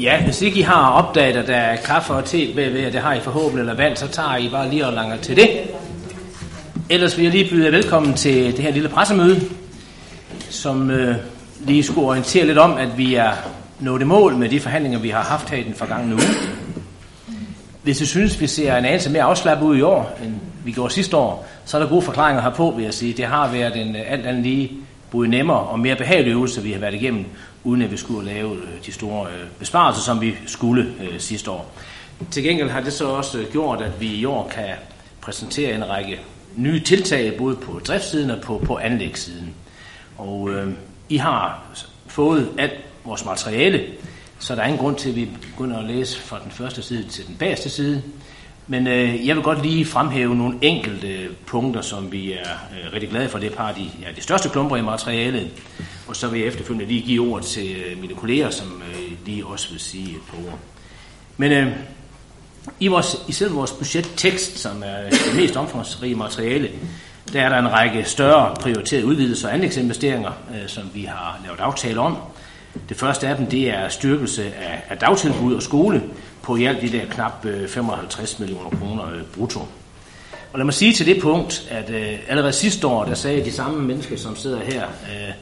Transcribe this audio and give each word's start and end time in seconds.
Ja, 0.00 0.24
hvis 0.24 0.42
ikke 0.42 0.58
I 0.58 0.62
har 0.62 0.90
opdaget, 0.90 1.36
at 1.36 1.48
der 1.48 1.56
er 1.56 1.76
kaffe 1.76 2.12
og 2.12 2.24
te 2.24 2.52
bagved, 2.54 2.86
og 2.86 2.92
det 2.92 3.00
har 3.00 3.14
I 3.14 3.20
forhåbentlig 3.20 3.60
eller 3.60 3.74
vand, 3.74 3.96
så 3.96 4.08
tager 4.08 4.36
I 4.36 4.48
bare 4.48 4.70
lige 4.70 4.86
og 4.86 4.92
langer 4.92 5.16
til 5.16 5.36
det. 5.36 5.48
Ellers 6.90 7.16
vil 7.16 7.22
jeg 7.22 7.32
lige 7.32 7.50
byde 7.50 7.64
jer 7.64 7.70
velkommen 7.70 8.14
til 8.14 8.56
det 8.56 8.58
her 8.58 8.70
lille 8.70 8.88
pressemøde, 8.88 9.40
som 10.50 10.90
øh, 10.90 11.16
lige 11.60 11.82
skulle 11.82 12.06
orientere 12.06 12.46
lidt 12.46 12.58
om, 12.58 12.76
at 12.76 12.98
vi 12.98 13.14
er 13.14 13.30
nået 13.80 14.00
i 14.00 14.04
mål 14.04 14.36
med 14.36 14.48
de 14.48 14.60
forhandlinger, 14.60 14.98
vi 14.98 15.08
har 15.08 15.22
haft 15.22 15.50
her 15.50 15.58
i 15.58 15.62
den 15.62 15.74
forgangne 15.74 16.14
uge. 16.14 16.22
Hvis 17.82 18.00
I 18.00 18.06
synes, 18.06 18.40
vi 18.40 18.46
ser 18.46 18.76
en 18.76 18.84
anelse 18.84 19.10
mere 19.10 19.22
afslappet 19.22 19.66
ud 19.66 19.76
i 19.76 19.82
år, 19.82 20.18
end 20.24 20.32
vi 20.64 20.72
gjorde 20.72 20.94
sidste 20.94 21.16
år, 21.16 21.48
så 21.64 21.76
er 21.76 21.82
der 21.82 21.88
gode 21.88 22.02
forklaringer 22.02 22.42
herpå, 22.42 22.70
vil 22.76 22.84
jeg 22.84 22.94
sige. 22.94 23.12
Det 23.12 23.24
har 23.24 23.52
været 23.52 23.76
en 23.76 23.96
øh, 23.96 24.02
alt 24.06 24.26
andet 24.26 24.42
lige 24.42 24.70
både 25.10 25.28
nemmere 25.28 25.58
og 25.58 25.80
mere 25.80 25.96
behagelig 25.96 26.30
øvelse, 26.30 26.62
vi 26.62 26.72
har 26.72 26.80
været 26.80 26.94
igennem, 26.94 27.24
uden 27.64 27.82
at 27.82 27.90
vi 27.90 27.96
skulle 27.96 28.26
lave 28.26 28.56
øh, 28.56 28.86
de 28.86 28.92
store 28.92 29.26
øh, 29.28 29.46
besparelser, 29.58 30.02
som 30.02 30.20
vi 30.20 30.34
skulle 30.46 30.94
øh, 31.00 31.20
sidste 31.20 31.50
år. 31.50 31.72
Til 32.30 32.42
gengæld 32.42 32.70
har 32.70 32.80
det 32.80 32.92
så 32.92 33.06
også 33.06 33.46
gjort, 33.52 33.82
at 33.82 34.00
vi 34.00 34.06
i 34.06 34.24
år 34.24 34.48
kan 34.54 34.68
præsentere 35.20 35.74
en 35.74 35.88
række 35.88 36.20
nye 36.56 36.80
tiltag, 36.80 37.36
både 37.38 37.56
på 37.56 37.80
driftssiden 37.86 38.30
og 38.30 38.40
på, 38.40 38.62
på 38.66 38.78
anlægssiden. 38.78 39.54
Og 40.18 40.50
øh, 40.50 40.72
I 41.08 41.16
har 41.16 41.62
fået 42.06 42.48
alt 42.58 42.72
vores 43.04 43.24
materiale, 43.24 43.84
så 44.38 44.54
der 44.54 44.62
er 44.62 44.66
ingen 44.66 44.80
grund 44.80 44.96
til, 44.96 45.08
at 45.08 45.16
vi 45.16 45.28
begynder 45.42 45.78
at 45.78 45.84
læse 45.84 46.20
fra 46.20 46.40
den 46.44 46.50
første 46.50 46.82
side 46.82 47.08
til 47.08 47.26
den 47.26 47.36
bagerste 47.36 47.70
side. 47.70 48.02
Men 48.72 48.86
øh, 48.86 49.26
jeg 49.26 49.36
vil 49.36 49.44
godt 49.44 49.62
lige 49.62 49.84
fremhæve 49.84 50.34
nogle 50.34 50.58
enkelte 50.60 51.08
øh, 51.08 51.30
punkter, 51.46 51.80
som 51.80 52.12
vi 52.12 52.32
er 52.32 52.38
øh, 52.38 52.92
rigtig 52.92 53.10
glade 53.10 53.28
for. 53.28 53.38
Det 53.38 53.52
er 53.52 53.56
par 53.56 53.68
af 53.68 53.74
de, 53.74 53.90
ja, 54.02 54.06
de 54.16 54.20
største 54.20 54.48
klumper 54.48 54.76
i 54.76 54.82
materialet. 54.82 55.50
Og 56.08 56.16
så 56.16 56.28
vil 56.28 56.40
jeg 56.40 56.48
efterfølgende 56.48 56.92
lige 56.92 57.02
give 57.02 57.32
ord 57.32 57.42
til 57.42 57.76
øh, 57.76 58.00
mine 58.00 58.14
kolleger, 58.14 58.50
som 58.50 58.82
øh, 58.92 59.26
lige 59.26 59.46
også 59.46 59.70
vil 59.70 59.80
sige 59.80 60.10
et 60.10 60.22
par 60.30 60.36
ord. 60.36 60.58
Men 61.36 61.52
øh, 61.52 61.72
i, 62.80 62.88
vores, 62.88 63.16
i 63.28 63.32
selve 63.32 63.52
vores 63.52 63.72
budgettekst, 63.72 64.58
som 64.58 64.82
er 64.86 65.10
det 65.10 65.36
mest 65.36 65.56
omfangsrige 65.56 66.14
materiale, 66.14 66.70
der 67.32 67.42
er 67.42 67.48
der 67.48 67.58
en 67.58 67.72
række 67.72 68.04
større 68.04 68.54
prioriterede 68.60 69.06
udvidelser 69.06 69.48
og 69.48 69.54
anlægsinvesteringer, 69.54 70.32
øh, 70.54 70.68
som 70.68 70.90
vi 70.94 71.02
har 71.02 71.40
lavet 71.44 71.60
aftale 71.60 72.00
om. 72.00 72.16
Det 72.88 72.96
første 72.96 73.28
af 73.28 73.36
dem, 73.36 73.46
det 73.46 73.70
er 73.70 73.88
styrkelse 73.88 74.44
af, 74.54 74.82
af 74.88 74.98
dagtilbud 74.98 75.54
og 75.54 75.62
skole 75.62 76.02
på 76.42 76.56
i 76.56 76.64
alt 76.64 76.82
de 76.82 76.92
der 76.92 77.06
knap 77.06 77.44
øh, 77.44 77.68
55 77.68 78.38
millioner 78.38 78.70
kroner 78.70 79.10
øh, 79.14 79.22
brutto. 79.36 79.60
Og 80.52 80.58
lad 80.58 80.64
mig 80.64 80.74
sige 80.74 80.92
til 80.92 81.06
det 81.06 81.22
punkt, 81.22 81.68
at 81.70 81.90
øh, 81.90 82.18
allerede 82.28 82.52
sidste 82.52 82.86
år, 82.86 83.04
der 83.04 83.14
sagde 83.14 83.44
de 83.44 83.52
samme 83.52 83.82
mennesker, 83.82 84.16
som 84.16 84.36
sidder 84.36 84.60
her, 84.60 84.82
øh, 84.82 85.34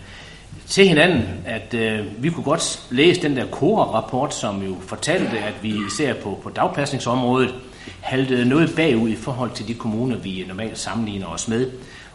til 0.67 0.89
hinanden, 0.89 1.23
at 1.45 1.75
øh, 1.75 1.99
vi 2.19 2.31
kunne 2.31 2.45
godt 2.45 2.81
læse 2.91 3.23
den 3.23 3.37
der 3.37 3.47
KORA-rapport, 3.47 4.35
som 4.35 4.63
jo 4.63 4.77
fortalte, 4.81 5.39
at 5.39 5.55
vi 5.63 5.75
især 5.87 6.15
på, 6.15 6.41
på 6.43 6.51
dagpasningsområdet 6.51 7.55
haltede 8.01 8.49
noget 8.49 8.73
bagud 8.77 9.09
i 9.09 9.17
forhold 9.17 9.51
til 9.55 9.69
de 9.69 9.75
kommuner, 9.75 10.17
vi 10.17 10.45
normalt 10.49 10.79
sammenligner 10.79 11.27
os 11.27 11.49
med. 11.49 11.71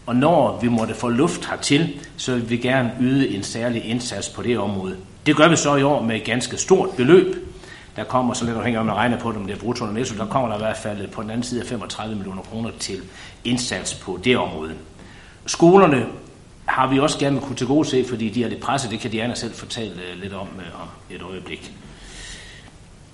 Og 0.05 0.15
når 0.15 0.59
vi 0.61 0.67
måtte 0.67 0.93
få 0.93 1.09
luft 1.09 1.45
hertil, 1.49 1.99
så 2.17 2.33
vil 2.33 2.49
vi 2.49 2.57
gerne 2.57 2.91
yde 3.01 3.35
en 3.35 3.43
særlig 3.43 3.85
indsats 3.85 4.29
på 4.29 4.41
det 4.41 4.57
område. 4.57 4.95
Det 5.25 5.35
gør 5.35 5.47
vi 5.47 5.55
så 5.55 5.75
i 5.75 5.83
år 5.83 6.01
med 6.01 6.15
et 6.15 6.23
ganske 6.23 6.57
stort 6.57 6.89
beløb. 6.97 7.35
Der 7.95 8.03
kommer, 8.03 8.33
så 8.33 8.45
lidt 8.45 8.57
afhængig 8.57 8.79
om 8.79 8.85
man 8.85 8.95
regner 8.95 9.19
på 9.19 9.29
det, 9.29 9.37
om 9.37 9.45
det 9.45 9.55
er 9.55 9.59
brutto 9.59 9.85
eller 9.85 9.99
netto, 9.99 10.17
der 10.17 10.25
kommer 10.25 10.49
der 10.49 10.55
i 10.55 10.61
hvert 10.61 10.77
fald 10.77 11.07
på 11.07 11.21
den 11.21 11.29
anden 11.29 11.43
side 11.43 11.61
af 11.61 11.67
35 11.67 12.15
millioner 12.15 12.41
kroner 12.41 12.69
til 12.79 13.01
indsats 13.43 13.93
på 13.93 14.19
det 14.23 14.37
område. 14.37 14.73
Skolerne 15.45 16.05
har 16.65 16.87
vi 16.87 16.99
også 16.99 17.19
gerne 17.19 17.39
kunne 17.39 17.55
til 17.55 17.67
gode 17.67 17.87
se, 17.87 18.05
fordi 18.09 18.29
de 18.29 18.43
er 18.43 18.49
lidt 18.49 18.61
presset. 18.61 18.91
Det 18.91 18.99
kan 18.99 19.11
Diana 19.11 19.35
selv 19.35 19.53
fortælle 19.53 19.93
øh, 19.93 20.21
lidt 20.21 20.33
om 20.33 20.47
øh, 20.57 20.81
om 20.81 20.87
et 21.09 21.21
øjeblik. 21.21 21.73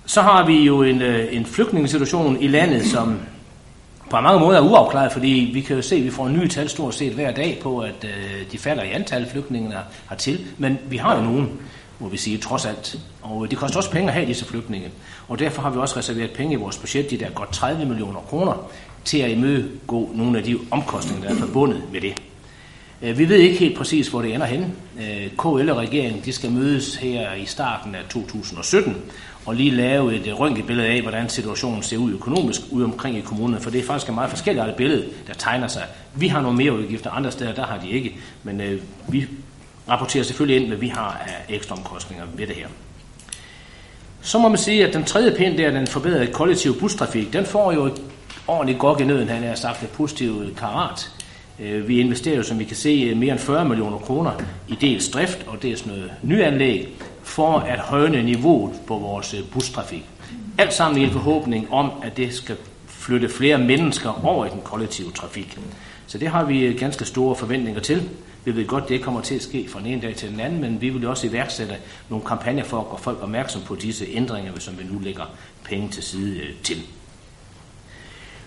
Så 0.06 0.22
har 0.22 0.46
vi 0.46 0.62
jo 0.62 0.82
en, 0.82 1.02
øh, 1.02 1.36
en 1.36 1.46
flygtningesituation 1.46 2.42
i 2.42 2.48
landet, 2.48 2.86
som 2.86 3.20
på 4.10 4.20
mange 4.20 4.40
måder 4.40 4.58
er 4.58 4.62
uafklaret, 4.62 5.12
fordi 5.12 5.50
vi 5.54 5.60
kan 5.60 5.76
jo 5.76 5.82
se, 5.82 5.96
at 5.96 6.04
vi 6.04 6.10
får 6.10 6.28
nye 6.28 6.48
tal 6.48 6.68
stort 6.68 6.94
set 6.94 7.12
hver 7.12 7.32
dag 7.32 7.58
på, 7.62 7.78
at 7.78 8.06
de 8.52 8.58
falder 8.58 8.82
i 8.82 8.90
antal 8.90 9.30
flygtninge 9.30 9.74
hertil. 10.10 10.46
Men 10.58 10.78
vi 10.88 10.96
har 10.96 11.16
jo 11.16 11.22
nogen, 11.22 11.60
må 12.02 12.08
vi 12.08 12.16
sige, 12.16 12.38
trods 12.38 12.66
alt. 12.66 12.98
Og 13.22 13.50
det 13.50 13.58
koster 13.58 13.76
også 13.76 13.90
penge 13.90 14.08
at 14.08 14.14
have 14.14 14.26
disse 14.26 14.44
flygtninge. 14.44 14.88
Og 15.28 15.38
derfor 15.38 15.62
har 15.62 15.70
vi 15.70 15.78
også 15.78 15.96
reserveret 15.96 16.30
penge 16.30 16.52
i 16.52 16.56
vores 16.56 16.78
budget, 16.78 17.10
de 17.10 17.18
der 17.18 17.30
godt 17.30 17.52
30 17.52 17.84
millioner 17.84 18.20
kroner, 18.20 18.70
til 19.04 19.18
at 19.18 19.30
imødegå 19.30 20.10
nogle 20.14 20.38
af 20.38 20.44
de 20.44 20.58
omkostninger, 20.70 21.28
der 21.28 21.34
er 21.34 21.38
forbundet 21.38 21.82
med 21.92 22.00
det. 22.00 22.22
Øh, 23.02 23.18
vi 23.18 23.28
ved 23.28 23.36
ikke 23.36 23.58
helt 23.58 23.76
præcis, 23.76 24.08
hvor 24.08 24.22
det 24.22 24.34
ender 24.34 24.46
hen. 24.46 24.74
Øh, 25.00 25.26
KL 25.30 25.70
og 25.70 25.76
regeringen 25.76 26.22
de 26.24 26.32
skal 26.32 26.50
mødes 26.50 26.96
her 26.96 27.34
i 27.34 27.44
starten 27.44 27.94
af 27.94 28.00
2017 28.10 28.96
og 29.46 29.54
lige 29.54 29.70
lave 29.70 30.14
et 30.14 30.26
øh, 30.26 30.40
røntgenbillede 30.40 30.88
af, 30.88 31.02
hvordan 31.02 31.28
situationen 31.28 31.82
ser 31.82 31.96
ud 31.96 32.12
økonomisk 32.12 32.60
ude 32.70 32.84
omkring 32.84 33.16
i 33.16 33.20
kommunerne, 33.20 33.60
for 33.60 33.70
det 33.70 33.80
er 33.80 33.84
faktisk 33.84 34.08
et 34.08 34.14
meget 34.14 34.30
forskelligt 34.30 34.76
billede, 34.76 35.04
der 35.26 35.34
tegner 35.34 35.68
sig. 35.68 35.82
Vi 36.14 36.28
har 36.28 36.40
nogle 36.40 36.56
mere 36.56 36.72
udgifter, 36.72 37.10
andre 37.10 37.30
steder 37.30 37.54
der 37.54 37.66
har 37.66 37.78
de 37.78 37.90
ikke, 37.90 38.16
men 38.42 38.80
vi 39.08 39.28
rapporterer 39.88 40.24
selvfølgelig 40.24 40.62
ind, 40.62 40.68
hvad 40.68 40.78
vi 40.78 40.88
har 40.88 41.22
af 41.26 41.54
ekstra 41.54 41.76
omkostninger 41.76 42.24
ved 42.36 42.46
det 42.46 42.56
her. 42.56 42.66
Så 44.20 44.38
må 44.38 44.48
man 44.48 44.58
sige, 44.58 44.86
at 44.86 44.94
den 44.94 45.04
tredje 45.04 45.34
pind, 45.36 45.58
der 45.58 45.70
den 45.70 45.86
forbedrede 45.86 46.26
kollektive 46.26 46.74
bustrafik, 46.74 47.32
den 47.32 47.46
får 47.46 47.72
jo 47.72 47.84
et 47.84 48.02
ordentligt 48.46 48.78
godt 48.78 49.00
i 49.00 49.04
nøden, 49.04 49.28
han 49.28 49.42
har 49.42 49.54
sagt 49.54 49.82
et 49.82 49.88
positivt 49.88 50.56
karat. 50.56 51.10
Øh, 51.60 51.88
vi 51.88 52.00
investerer 52.00 52.36
jo, 52.36 52.42
som 52.42 52.58
vi 52.58 52.64
kan 52.64 52.76
se, 52.76 53.14
mere 53.14 53.32
end 53.32 53.40
40 53.40 53.64
millioner 53.64 53.98
kroner 53.98 54.32
i 54.68 54.74
dels 54.74 55.08
drift 55.08 55.46
og 55.46 55.62
dels 55.62 55.86
noget 55.86 56.10
nyanlæg 56.22 56.88
for 57.22 57.58
at 57.58 57.78
højne 57.78 58.22
niveauet 58.22 58.80
på 58.86 58.98
vores 58.98 59.34
øh, 59.34 59.40
bustrafik. 59.52 60.04
Alt 60.58 60.72
sammen 60.72 61.02
i 61.02 61.04
en 61.04 61.10
forhåbning 61.10 61.72
om, 61.72 61.90
at 62.02 62.16
det 62.16 62.34
skal 62.34 62.56
flytte 62.86 63.28
flere 63.28 63.58
mennesker 63.58 64.26
over 64.26 64.46
i 64.46 64.48
den 64.48 64.60
kollektive 64.64 65.10
trafik. 65.12 65.58
Så 66.06 66.18
det 66.18 66.28
har 66.28 66.44
vi 66.44 66.60
øh, 66.60 66.78
ganske 66.78 67.04
store 67.04 67.36
forventninger 67.36 67.80
til. 67.80 68.08
Vi 68.44 68.56
ved 68.56 68.66
godt, 68.66 68.88
det 68.88 69.02
kommer 69.02 69.20
til 69.20 69.34
at 69.34 69.42
ske 69.42 69.68
fra 69.68 69.78
den 69.78 69.86
ene 69.86 70.02
dag 70.02 70.16
til 70.16 70.30
den 70.30 70.40
anden, 70.40 70.60
men 70.60 70.80
vi 70.80 70.88
vil 70.88 71.06
også 71.06 71.26
iværksætte 71.26 71.76
nogle 72.08 72.24
kampagner 72.24 72.64
for 72.64 72.80
at 72.80 72.88
gøre 72.88 72.98
folk 72.98 73.22
opmærksom 73.22 73.62
på 73.62 73.74
disse 73.74 74.06
ændringer, 74.08 74.52
som 74.58 74.78
vi 74.78 74.84
nu 74.84 74.98
lægger 74.98 75.24
penge 75.64 75.88
til 75.88 76.02
side 76.02 76.40
øh, 76.40 76.54
til. 76.62 76.82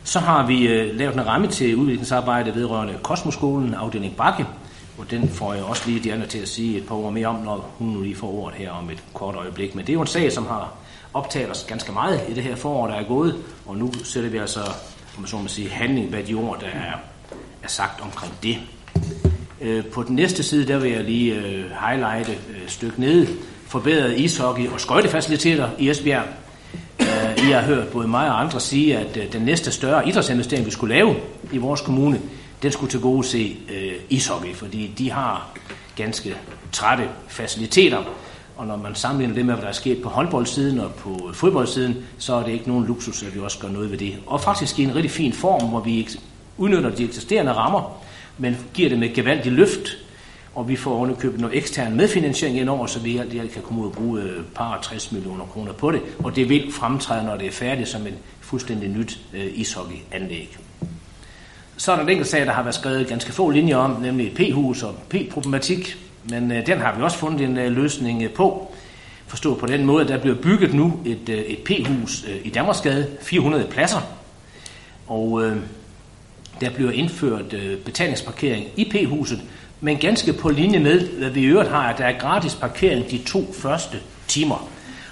Så 0.03 0.19
har 0.19 0.47
vi 0.47 0.67
øh, 0.67 0.95
lavet 0.95 1.13
en 1.13 1.27
ramme 1.27 1.47
til 1.47 1.75
udviklingsarbejde 1.75 2.55
vedrørende 2.55 2.99
Kosmoskolen, 3.03 3.73
afdeling 3.73 4.15
Bakke, 4.15 4.45
og 4.97 5.11
den 5.11 5.29
får 5.29 5.53
jeg 5.53 5.63
også 5.63 5.83
lige 5.85 5.99
Diana 5.99 6.25
til 6.25 6.39
at 6.39 6.47
sige 6.47 6.77
et 6.77 6.87
par 6.87 6.95
ord 6.95 7.13
mere 7.13 7.27
om, 7.27 7.35
når 7.35 7.73
hun 7.77 7.87
nu 7.87 8.01
lige 8.01 8.15
får 8.15 8.33
ordet 8.33 8.57
her 8.57 8.71
om 8.71 8.89
et 8.89 9.03
kort 9.13 9.35
øjeblik. 9.35 9.75
Men 9.75 9.85
det 9.85 9.89
er 9.89 9.93
jo 9.93 10.01
en 10.01 10.07
sag, 10.07 10.31
som 10.31 10.45
har 10.45 10.73
optaget 11.13 11.51
os 11.51 11.65
ganske 11.67 11.91
meget 11.91 12.21
i 12.29 12.33
det 12.33 12.43
her 12.43 12.55
forår, 12.55 12.87
der 12.87 12.93
er 12.93 13.03
gået, 13.03 13.43
og 13.65 13.77
nu 13.77 13.93
sætter 14.03 14.29
vi 14.29 14.37
altså, 14.37 14.59
om 15.15 15.21
man 15.21 15.27
så 15.27 15.37
må 15.37 15.47
sige, 15.47 15.69
handling 15.69 16.11
bag 16.11 16.27
de 16.27 16.33
ord, 16.33 16.59
der 16.59 16.67
er, 16.67 16.93
er 17.63 17.67
sagt 17.67 18.01
omkring 18.01 18.33
det. 18.43 18.57
Øh, 19.61 19.85
på 19.85 20.03
den 20.03 20.15
næste 20.15 20.43
side, 20.43 20.67
der 20.67 20.79
vil 20.79 20.91
jeg 20.91 21.03
lige 21.03 21.35
øh, 21.35 21.65
highlighte 21.87 22.31
øh, 22.31 22.63
et 22.63 22.71
stykke 22.71 22.99
nede, 22.99 23.27
forbedret 23.67 24.19
ishockey 24.19 24.69
og 24.69 24.81
skøjtefaciliteter 24.81 25.69
i 25.79 25.89
Esbjerg. 25.89 26.25
Øh, 26.99 27.47
I 27.47 27.51
har 27.51 27.61
hørt 27.61 27.87
både 27.87 28.07
mig 28.07 28.29
og 28.29 28.41
andre 28.41 28.59
sige, 28.59 28.97
at 28.97 29.17
øh, 29.17 29.33
den 29.33 29.41
næste 29.41 29.71
større 29.71 30.07
idrætsinvestering, 30.07 30.65
vi 30.65 30.71
skulle 30.71 30.95
lave 30.95 31.15
i 31.51 31.57
vores 31.57 31.81
kommune, 31.81 32.21
den 32.61 32.71
skulle 32.71 32.91
til 32.91 32.99
gode 32.99 33.23
se 33.23 33.57
øh, 33.73 33.93
ishockey, 34.09 34.55
fordi 34.55 34.91
de 34.97 35.11
har 35.11 35.57
ganske 35.95 36.35
trætte 36.71 37.03
faciliteter, 37.27 38.03
og 38.57 38.67
når 38.67 38.75
man 38.75 38.95
sammenligner 38.95 39.35
det 39.35 39.45
med, 39.45 39.53
hvad 39.53 39.63
der 39.63 39.69
er 39.69 39.73
sket 39.73 40.01
på 40.01 40.09
håndboldsiden 40.09 40.79
og 40.79 40.91
på 40.91 41.29
fodboldsiden, 41.33 41.95
så 42.17 42.33
er 42.35 42.43
det 42.43 42.51
ikke 42.51 42.67
nogen 42.67 42.85
luksus, 42.85 43.23
at 43.23 43.35
vi 43.35 43.39
også 43.39 43.59
gør 43.59 43.69
noget 43.69 43.91
ved 43.91 43.97
det. 43.97 44.15
Og 44.25 44.41
faktisk 44.41 44.79
i 44.79 44.83
en 44.83 44.95
rigtig 44.95 45.11
fin 45.11 45.33
form, 45.33 45.69
hvor 45.69 45.79
vi 45.79 46.07
udnytter 46.57 46.89
de 46.89 47.03
eksisterende 47.03 47.51
rammer, 47.53 48.04
men 48.37 48.57
giver 48.73 48.89
det 48.89 48.99
med 48.99 49.13
gevaldigt 49.13 49.55
løft, 49.55 49.97
og 50.55 50.69
vi 50.69 50.75
får 50.75 50.95
ovenikøbet 50.95 51.39
noget 51.39 51.57
ekstern 51.57 51.95
medfinansiering 51.95 52.57
indover, 52.57 52.87
så 52.87 52.99
vi 52.99 53.17
alt 53.17 53.33
i 53.33 53.39
alt 53.39 53.51
kan 53.51 53.61
komme 53.61 53.81
ud 53.81 53.87
og 53.87 53.93
bruge 53.93 54.21
et 54.21 54.45
par 54.55 54.79
60 54.81 55.11
millioner 55.11 55.45
kroner 55.45 55.73
på 55.73 55.91
det, 55.91 56.01
og 56.23 56.35
det 56.35 56.49
vil 56.49 56.71
fremtræde, 56.71 57.25
når 57.25 57.37
det 57.37 57.47
er 57.47 57.51
færdigt, 57.51 57.89
som 57.89 58.07
en 58.07 58.13
fuldstændig 58.41 58.89
nyt 58.89 59.19
øh, 59.33 59.47
ishockeyanlæg. 59.53 60.57
Så 61.77 61.91
er 61.91 61.95
der 61.95 62.03
en 62.03 62.09
enkelt 62.09 62.29
sag, 62.29 62.45
der 62.45 62.51
har 62.51 62.63
været 62.63 62.75
skrevet 62.75 63.07
ganske 63.07 63.31
få 63.31 63.49
linjer 63.49 63.77
om, 63.77 64.01
nemlig 64.01 64.33
P-hus 64.35 64.83
og 64.83 64.95
P-problematik, 65.09 65.97
men 66.29 66.51
øh, 66.51 66.65
den 66.65 66.79
har 66.79 66.95
vi 66.95 67.01
også 67.01 67.17
fundet 67.17 67.41
en 67.41 67.57
øh, 67.57 67.71
løsning 67.71 68.23
øh, 68.23 68.29
på. 68.29 68.73
Forstået 69.27 69.57
på 69.57 69.65
den 69.65 69.85
måde, 69.85 70.03
at 70.03 70.09
der 70.09 70.17
bliver 70.17 70.35
bygget 70.35 70.73
nu 70.73 70.99
et, 71.05 71.29
øh, 71.29 71.37
et 71.37 71.59
P-hus 71.59 72.25
øh, 72.29 72.37
i 72.43 72.49
Danmarksgade, 72.49 73.07
400 73.21 73.67
pladser, 73.67 74.01
og 75.07 75.43
øh, 75.43 75.57
der 76.61 76.69
bliver 76.69 76.91
indført 76.91 77.53
øh, 77.53 77.77
betalingsparkering 77.77 78.65
i 78.75 78.83
P-huset, 78.83 79.41
men 79.81 79.97
ganske 79.97 80.33
på 80.33 80.49
linje 80.49 80.79
med, 80.79 81.07
hvad 81.07 81.29
vi 81.29 81.41
i 81.41 81.45
øvrigt 81.45 81.69
har, 81.69 81.89
at 81.89 81.97
der 81.97 82.05
er 82.05 82.19
gratis 82.19 82.55
parkering 82.55 83.11
de 83.11 83.17
to 83.17 83.53
første 83.53 83.97
timer. 84.27 84.69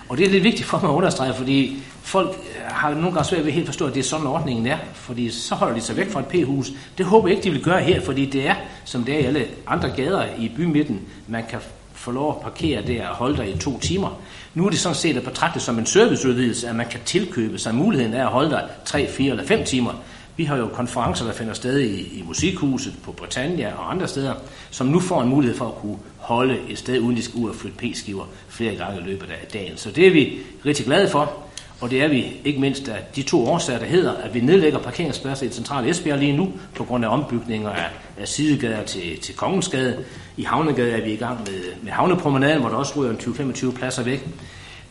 Og 0.10 0.18
det 0.18 0.25
er 0.25 0.30
lidt 0.30 0.44
vigtigt 0.44 0.68
for 0.68 0.80
mig 0.80 0.90
at 0.90 0.95
understrege, 0.95 1.34
fordi 1.34 1.84
folk 2.01 2.30
øh, 2.30 2.62
har 2.68 2.90
nogle 2.90 3.12
gange 3.12 3.24
svært 3.24 3.42
ved 3.42 3.48
at 3.48 3.54
helt 3.54 3.66
forstå, 3.66 3.86
at 3.88 3.94
det 3.94 4.00
er 4.00 4.04
sådan 4.04 4.28
ordningen 4.28 4.68
er, 4.68 4.78
fordi 4.94 5.30
så 5.30 5.56
holder 5.56 5.75
de 5.75 5.81
sig 5.81 5.98
væk 5.98 6.12
fra 6.12 6.19
et 6.19 6.25
P-hus. 6.25 6.72
Det 6.98 7.06
håber 7.06 7.28
jeg 7.28 7.38
ikke, 7.38 7.44
de 7.50 7.51
vil 7.51 7.63
gøre 7.63 7.81
her, 7.81 8.01
fordi 8.01 8.25
det 8.25 8.48
er, 8.48 8.56
som 8.86 9.04
det 9.04 9.16
er 9.16 9.19
i 9.19 9.24
alle 9.24 9.48
andre 9.68 9.90
gader 9.90 10.25
i 10.38 10.51
bymidten, 10.56 11.01
man 11.28 11.44
kan 11.50 11.60
få 11.94 12.12
lov 12.12 12.36
at 12.36 12.42
parkere 12.42 12.81
der 12.81 13.07
og 13.07 13.16
holde 13.16 13.38
der 13.38 13.44
i 13.44 13.57
to 13.57 13.80
timer. 13.80 14.19
Nu 14.54 14.66
er 14.66 14.69
det 14.69 14.80
sådan 14.80 14.95
set 14.95 15.18
at 15.18 15.24
betragte 15.24 15.60
som 15.60 15.80
en 15.80 15.86
serviceudvidelse, 15.86 16.68
at 16.68 16.75
man 16.75 16.86
kan 16.92 17.00
tilkøbe 17.06 17.60
sig 17.60 17.75
muligheden 17.75 18.13
af 18.13 18.22
at 18.22 18.28
holde 18.28 18.50
der 18.50 18.62
3, 18.86 19.07
4 19.07 19.31
eller 19.31 19.45
5 19.45 19.66
timer. 19.66 19.94
Vi 20.38 20.44
har 20.44 20.57
jo 20.57 20.68
konferencer, 20.68 21.25
der 21.25 21.33
finder 21.33 21.53
sted 21.53 21.80
i, 21.80 22.19
i 22.19 22.24
Musikhuset, 22.27 22.94
på 23.03 23.12
Britannia 23.12 23.74
og 23.77 23.91
andre 23.91 24.07
steder, 24.07 24.33
som 24.71 24.88
nu 24.88 25.00
får 25.00 25.21
en 25.21 25.30
mulighed 25.30 25.57
for 25.57 25.68
at 25.68 25.75
kunne 25.75 25.97
holde 26.18 26.59
et 26.69 26.77
sted, 26.77 27.00
uden 27.00 27.18
de 27.18 27.24
skal 27.24 27.39
ud 27.39 27.50
og 27.50 27.56
flytte 27.56 27.77
p-skiver 27.77 28.25
flere 28.47 28.75
gange 28.75 29.00
i 29.01 29.03
løbet 29.03 29.30
af 29.30 29.47
dagen. 29.53 29.77
Så 29.77 29.91
det 29.91 30.07
er 30.07 30.12
vi 30.12 30.38
rigtig 30.65 30.85
glade 30.85 31.09
for, 31.09 31.33
og 31.81 31.91
det 31.91 32.03
er 32.03 32.07
vi 32.07 32.41
ikke 32.45 32.59
mindst 32.59 32.88
af 32.88 33.03
de 33.15 33.21
to 33.21 33.47
årsager, 33.47 33.80
der 33.80 33.85
hedder, 33.85 34.13
at 34.13 34.33
vi 34.33 34.39
nedlægger 34.39 34.80
parkeringspladser 34.80 35.45
i 35.45 35.50
centrale 35.50 35.89
Esbjerg 35.89 36.19
lige 36.19 36.38
nu, 36.38 36.51
på 36.75 36.83
grund 36.83 37.06
af 37.06 37.09
ombygninger 37.09 37.69
af, 37.69 37.89
af 38.18 38.27
sidegader 38.27 38.83
til, 38.83 39.19
til 39.19 39.35
Kongensgade. 39.35 40.03
I 40.38 40.44
Havnegade 40.44 40.91
er 40.91 41.06
vi 41.06 41.12
i 41.13 41.15
gang 41.15 41.39
med, 41.39 41.62
med 41.81 41.91
Havnepromenaden, 41.91 42.59
hvor 42.59 42.69
der 42.69 42.75
også 42.75 42.94
ryger 43.00 43.13
20-25 43.13 43.71
pladser 43.71 44.03
væk. 44.03 44.27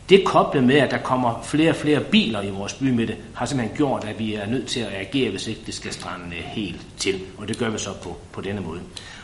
Det 0.09 0.25
koblet 0.25 0.63
med, 0.63 0.75
at 0.75 0.91
der 0.91 0.97
kommer 0.97 1.41
flere 1.43 1.69
og 1.69 1.75
flere 1.75 1.99
biler 1.99 2.41
i 2.41 2.49
vores 2.49 2.73
bymidte, 2.73 3.15
har 3.33 3.45
simpelthen 3.45 3.77
gjort, 3.77 4.03
at 4.03 4.19
vi 4.19 4.33
er 4.33 4.47
nødt 4.47 4.67
til 4.67 4.79
at 4.79 4.87
reagere, 4.87 5.29
hvis 5.29 5.47
ikke 5.47 5.61
det 5.65 5.73
skal 5.73 5.93
strande 5.93 6.35
helt 6.35 6.81
til. 6.97 7.19
Og 7.37 7.47
det 7.47 7.57
gør 7.57 7.69
vi 7.69 7.77
så 7.77 7.89
på, 8.03 8.17
på 8.31 8.41
denne 8.41 8.61
måde. 8.61 8.79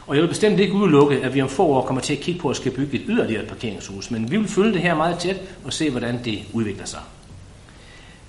Og 0.07 0.15
jeg 0.15 0.21
vil 0.21 0.27
bestemt 0.27 0.59
ikke 0.59 0.73
udelukke, 0.73 1.15
at 1.23 1.35
vi 1.35 1.41
om 1.41 1.49
få 1.49 1.65
år 1.65 1.85
kommer 1.85 2.01
til 2.01 2.13
at 2.13 2.19
kigge 2.19 2.41
på 2.41 2.49
at 2.49 2.55
skal 2.55 2.71
bygge 2.71 2.97
et 2.97 3.03
yderligere 3.07 3.45
parkeringshus. 3.45 4.11
Men 4.11 4.31
vi 4.31 4.37
vil 4.37 4.47
følge 4.47 4.73
det 4.73 4.81
her 4.81 4.95
meget 4.95 5.19
tæt 5.19 5.41
og 5.65 5.73
se, 5.73 5.89
hvordan 5.89 6.19
det 6.25 6.39
udvikler 6.53 6.85
sig. 6.85 6.99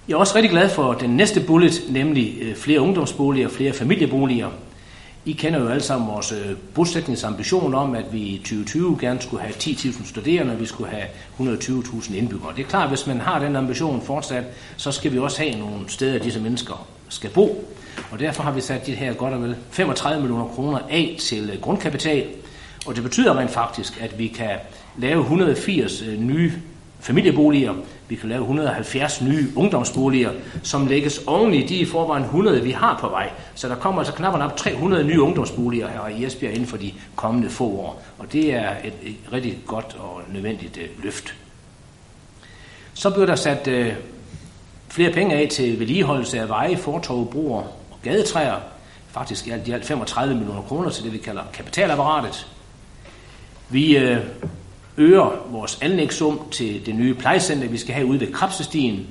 Jeg 0.08 0.14
er 0.14 0.18
også 0.18 0.36
rigtig 0.36 0.50
glad 0.50 0.68
for 0.68 0.92
den 0.92 1.10
næste 1.10 1.40
bullet, 1.40 1.82
nemlig 1.88 2.38
øh, 2.40 2.54
flere 2.56 2.80
ungdomsboliger 2.80 3.46
og 3.46 3.52
flere 3.52 3.72
familieboliger. 3.72 4.48
I 5.24 5.32
kender 5.32 5.60
jo 5.60 5.68
alle 5.68 5.82
sammen 5.82 6.08
vores 6.08 6.32
øh, 6.32 6.56
bosætningsambition 6.74 7.74
om, 7.74 7.94
at 7.94 8.12
vi 8.12 8.20
i 8.20 8.38
2020 8.38 8.98
gerne 9.00 9.20
skulle 9.20 9.42
have 9.42 9.54
10.000 9.54 10.08
studerende, 10.08 10.52
og 10.52 10.60
vi 10.60 10.66
skulle 10.66 10.90
have 10.90 11.06
120.000 11.40 12.14
indbyggere. 12.14 12.52
Det 12.56 12.64
er 12.64 12.68
klart, 12.68 12.82
at 12.82 12.88
hvis 12.88 13.06
man 13.06 13.20
har 13.20 13.38
den 13.38 13.56
ambition 13.56 14.02
fortsat, 14.02 14.44
så 14.76 14.92
skal 14.92 15.12
vi 15.12 15.18
også 15.18 15.42
have 15.42 15.58
nogle 15.58 15.88
steder, 15.88 16.18
disse 16.18 16.40
mennesker 16.40 16.86
skal 17.08 17.30
bo. 17.30 17.68
Og 18.10 18.18
derfor 18.18 18.42
har 18.42 18.52
vi 18.52 18.60
sat 18.60 18.86
de 18.86 18.94
her 18.94 19.14
godt 19.14 19.34
og 19.34 19.42
vel 19.42 19.56
35 19.70 20.20
millioner 20.20 20.46
kroner 20.46 20.78
af 20.90 21.16
til 21.20 21.50
øh, 21.50 21.60
grundkapital. 21.60 22.26
Og 22.86 22.94
det 22.94 23.02
betyder 23.02 23.38
rent 23.38 23.50
faktisk, 23.50 24.00
at 24.00 24.18
vi 24.18 24.26
kan 24.26 24.56
lave 24.98 25.20
180 25.20 26.02
øh, 26.02 26.20
nye 26.20 26.52
familieboliger, 27.00 27.74
vi 28.08 28.14
kan 28.14 28.28
lave 28.28 28.40
170 28.40 29.22
nye 29.22 29.46
ungdomsboliger, 29.56 30.32
som 30.62 30.86
lægges 30.86 31.20
oven 31.26 31.54
i 31.54 31.66
de 31.66 31.74
i 31.76 31.84
forvejen 31.84 32.24
100, 32.24 32.62
vi 32.62 32.70
har 32.70 32.98
på 33.00 33.08
vej. 33.08 33.30
Så 33.54 33.68
der 33.68 33.74
kommer 33.74 34.00
altså 34.00 34.14
knap 34.14 34.34
op 34.34 34.56
300 34.56 35.04
nye 35.04 35.20
ungdomsboliger 35.20 35.88
her 35.88 36.08
i 36.08 36.24
Esbjerg 36.24 36.52
inden 36.52 36.66
for 36.66 36.76
de 36.76 36.92
kommende 37.16 37.50
få 37.50 37.64
år. 37.64 38.02
Og 38.18 38.32
det 38.32 38.54
er 38.54 38.70
et, 38.84 38.94
et 39.02 39.16
rigtig 39.32 39.58
godt 39.66 39.96
og 39.98 40.20
nødvendigt 40.32 40.76
øh, 40.76 40.88
løft. 41.02 41.34
Så 42.94 43.10
bliver 43.10 43.26
der 43.26 43.36
sat 43.36 43.68
øh, 43.68 43.92
flere 44.88 45.12
penge 45.12 45.34
af 45.34 45.48
til 45.48 45.78
vedligeholdelse 45.78 46.40
af 46.40 46.48
veje, 46.48 46.76
fortov, 46.76 47.32
broer 47.32 47.62
og 47.90 47.98
gadetræer. 48.02 48.56
Faktisk 49.08 49.48
alt 49.48 49.68
i 49.68 49.70
alt 49.70 49.84
35 49.84 50.34
millioner 50.34 50.62
kroner 50.62 50.90
til 50.90 51.04
det, 51.04 51.12
vi 51.12 51.18
kalder 51.18 51.42
kapitalapparatet. 51.52 52.46
Vi 53.68 53.96
øh, 53.96 54.18
øger 54.96 55.46
vores 55.50 55.78
anlægssum 55.82 56.40
til 56.50 56.86
det 56.86 56.94
nye 56.94 57.14
plejecenter, 57.14 57.68
vi 57.68 57.78
skal 57.78 57.94
have 57.94 58.06
ude 58.06 58.20
ved 58.20 58.32
Krabsestien 58.32 59.06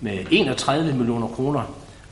med 0.00 0.18
31 0.30 0.92
millioner 0.92 1.28
kroner. 1.28 1.62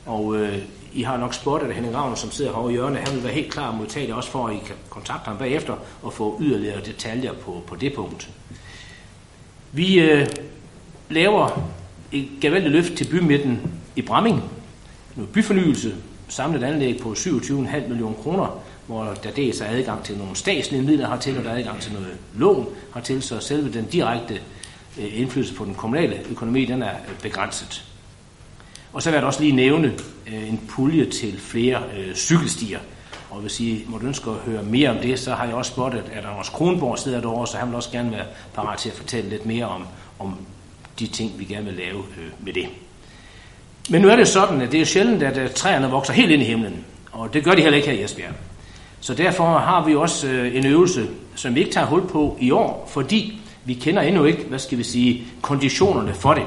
Og 0.05 0.35
øh, 0.35 0.57
I 0.93 1.01
har 1.01 1.17
nok 1.17 1.33
spottet, 1.33 1.67
at 1.67 1.73
Henning 1.73 1.95
Ravn, 1.95 2.15
som 2.15 2.31
sidder 2.31 2.51
herovre 2.51 2.71
i 2.71 2.73
hjørnet, 2.73 2.99
han 2.99 3.15
vil 3.15 3.23
være 3.23 3.33
helt 3.33 3.51
klar 3.51 3.67
og 3.67 3.75
modtage 3.75 4.07
det 4.07 4.15
også 4.15 4.29
for, 4.29 4.47
at 4.47 4.55
I 4.55 4.59
kan 4.65 4.75
kontakte 4.89 5.27
ham 5.27 5.37
bagefter 5.37 5.75
og 6.01 6.13
få 6.13 6.37
yderligere 6.41 6.81
detaljer 6.85 7.33
på, 7.33 7.63
på 7.67 7.75
det 7.75 7.93
punkt. 7.93 8.29
Vi 9.71 9.99
øh, 9.99 10.27
laver 11.09 11.61
et 12.11 12.27
gevaldigt 12.41 12.71
løft 12.71 12.93
til 12.93 13.07
bymidten 13.11 13.61
i 13.95 14.01
Bramming. 14.01 14.43
Noget 15.15 15.31
byfornyelse, 15.31 15.95
samlet 16.27 16.63
anlæg 16.63 16.99
på 17.01 17.11
27,5 17.11 17.87
millioner 17.87 18.15
kroner, 18.15 18.63
hvor 18.87 19.03
der 19.23 19.31
dels 19.31 19.61
er 19.61 19.65
adgang 19.65 20.03
til 20.03 20.17
nogle 20.17 20.35
statslige 20.35 20.83
midler 20.83 21.09
hertil, 21.09 21.37
og 21.37 21.43
der 21.43 21.49
er 21.49 21.57
adgang 21.57 21.81
til 21.81 21.93
noget 21.93 22.17
lån 22.35 22.67
hertil, 22.93 23.23
så 23.23 23.39
selve 23.39 23.73
den 23.73 23.85
direkte 23.85 24.33
øh, 24.99 25.19
indflydelse 25.19 25.53
på 25.53 25.65
den 25.65 25.75
kommunale 25.75 26.19
økonomi, 26.29 26.65
den 26.65 26.81
er 26.83 26.89
øh, 26.89 27.19
begrænset. 27.21 27.83
Og 28.93 29.03
så 29.03 29.09
vil 29.09 29.17
jeg 29.17 29.25
også 29.25 29.41
lige 29.41 29.55
nævne 29.55 29.93
øh, 30.27 30.49
en 30.49 30.61
pulje 30.69 31.05
til 31.05 31.39
flere 31.39 31.81
cykelstier. 32.15 32.79
Og 33.29 33.41
hvis 33.41 33.59
I 33.59 33.85
måtte 33.87 34.07
ønske 34.07 34.29
at 34.29 34.35
høre 34.35 34.63
mere 34.63 34.89
om 34.89 34.97
det, 34.97 35.19
så 35.19 35.33
har 35.33 35.45
jeg 35.45 35.55
også 35.55 35.71
spottet, 35.71 36.03
at 36.11 36.25
Anders 36.25 36.49
Kronborg 36.49 36.99
sidder 36.99 37.21
derovre, 37.21 37.47
så 37.47 37.57
han 37.57 37.67
vil 37.67 37.75
også 37.75 37.91
gerne 37.91 38.11
være 38.11 38.25
parat 38.53 38.79
til 38.79 38.89
at 38.89 38.95
fortælle 38.95 39.29
lidt 39.29 39.45
mere 39.45 39.65
om, 39.65 39.87
om 40.19 40.37
de 40.99 41.07
ting, 41.07 41.39
vi 41.39 41.45
gerne 41.45 41.65
vil 41.65 41.73
lave 41.73 42.03
med 42.39 42.53
det. 42.53 42.67
Men 43.89 44.01
nu 44.01 44.07
er 44.07 44.15
det 44.15 44.27
sådan, 44.27 44.61
at 44.61 44.71
det 44.71 44.81
er 44.81 44.85
sjældent, 44.85 45.23
at 45.23 45.51
træerne 45.51 45.89
vokser 45.89 46.13
helt 46.13 46.31
ind 46.31 46.41
i 46.41 46.45
himlen. 46.45 46.85
Og 47.11 47.33
det 47.33 47.43
gør 47.43 47.51
de 47.51 47.61
heller 47.61 47.77
ikke 47.77 47.89
her 47.89 47.97
i 47.97 48.03
Esbjerg. 48.03 48.33
Så 49.05 49.13
derfor 49.13 49.57
har 49.57 49.85
vi 49.85 49.95
også 49.95 50.27
øh, 50.27 50.55
en 50.55 50.65
øvelse, 50.65 51.07
som 51.35 51.55
vi 51.55 51.59
ikke 51.59 51.71
tager 51.71 51.87
hul 51.87 52.07
på 52.07 52.37
i 52.41 52.51
år, 52.51 52.89
fordi 52.93 53.39
vi 53.65 53.73
kender 53.73 54.01
endnu 54.01 54.23
ikke, 54.23 54.43
hvad 54.43 54.59
skal 54.59 54.77
vi 54.77 54.83
sige, 54.83 55.27
konditionerne 55.41 56.13
for 56.13 56.33
det. 56.33 56.43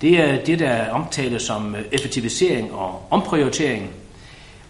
Det 0.00 0.20
er 0.20 0.44
det, 0.44 0.58
der 0.58 0.90
omtales 0.90 1.42
som 1.42 1.74
øh, 1.74 1.82
effektivisering 1.92 2.72
og 2.72 3.06
omprioritering. 3.10 3.90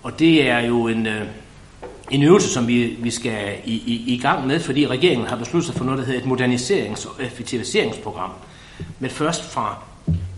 Og 0.03 0.19
det 0.19 0.49
er 0.49 0.59
jo 0.59 0.89
en, 0.89 1.07
øh, 1.07 1.23
en 2.11 2.23
øvelse, 2.23 2.49
som 2.49 2.69
vi, 2.69 2.97
vi 2.99 3.11
skal 3.11 3.55
i, 3.65 3.75
i, 3.75 4.15
i 4.15 4.19
gang 4.19 4.47
med, 4.47 4.61
fordi 4.61 4.87
regeringen 4.87 5.27
har 5.27 5.37
besluttet 5.37 5.67
sig 5.67 5.77
for 5.77 5.85
noget, 5.85 5.99
der 5.99 6.05
hedder 6.05 6.21
et 6.21 6.27
moderniserings- 6.27 7.09
og 7.09 7.25
effektiviseringsprogram. 7.25 8.31
Men 8.99 9.11
først 9.11 9.45
fra 9.45 9.83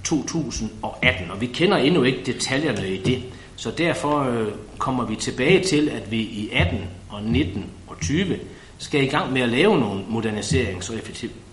2018, 0.04 1.30
og 1.30 1.40
vi 1.40 1.46
kender 1.46 1.76
endnu 1.76 2.02
ikke 2.02 2.22
detaljerne 2.26 2.88
i 2.88 2.96
det. 2.96 3.22
Så 3.56 3.70
derfor 3.70 4.20
øh, 4.20 4.48
kommer 4.78 5.04
vi 5.04 5.16
tilbage 5.16 5.64
til, 5.64 5.88
at 5.88 6.10
vi 6.10 6.16
i 6.16 6.50
18 6.52 6.78
og 7.08 7.22
19 7.22 7.64
og 7.86 8.00
20 8.00 8.38
skal 8.78 9.02
i 9.02 9.06
gang 9.06 9.32
med 9.32 9.40
at 9.40 9.48
lave 9.48 9.80
nogle 9.80 10.04
moderniserings- 10.10 10.92
og 10.92 10.98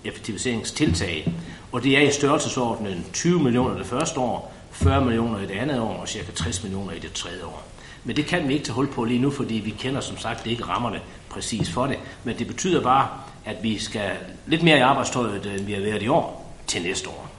effektiviseringstiltag. 0.04 1.34
Og 1.72 1.84
det 1.84 1.98
er 1.98 2.01
i 2.01 2.12
størrelsesordenen 2.12 3.06
20 3.13 3.44
millioner 3.44 3.78
det 3.78 3.86
første 3.86 4.19
år, 4.19 4.54
40 4.72 5.06
millioner 5.06 5.40
i 5.40 5.46
det 5.46 5.51
andet 5.51 5.80
år 5.80 5.94
og 5.94 6.07
cirka 6.07 6.31
60 6.31 6.63
millioner 6.63 6.92
i 6.92 7.00
det 7.00 7.13
tredje 7.13 7.44
år. 7.44 7.63
Men 8.04 8.16
det 8.16 8.25
kan 8.25 8.48
vi 8.48 8.54
ikke 8.54 8.66
tage 8.66 8.74
hul 8.74 8.88
på 8.88 9.04
lige 9.04 9.22
nu, 9.22 9.31
fordi 9.31 9.54
vi 9.54 9.69
kender 9.69 10.02
som 10.02 10.18
sagt 10.18 10.48
ikke 10.48 10.63
rammerne 10.63 11.00
præcis 11.30 11.69
for 11.69 11.88
det. 11.88 11.98
Men 12.24 12.40
det 12.40 12.48
betyder 12.48 12.81
bare, 12.81 13.07
at 13.45 13.56
vi 13.63 13.80
skal 13.80 14.12
lidt 14.48 14.63
mere 14.63 14.78
i 14.78 14.81
arbejdstøjet, 14.81 15.45
end 15.45 15.66
vi 15.66 15.73
har 15.73 15.81
været 15.81 16.04
i 16.04 16.07
år, 16.07 16.56
til 16.68 16.81
næste 16.81 17.09
år. 17.09 17.30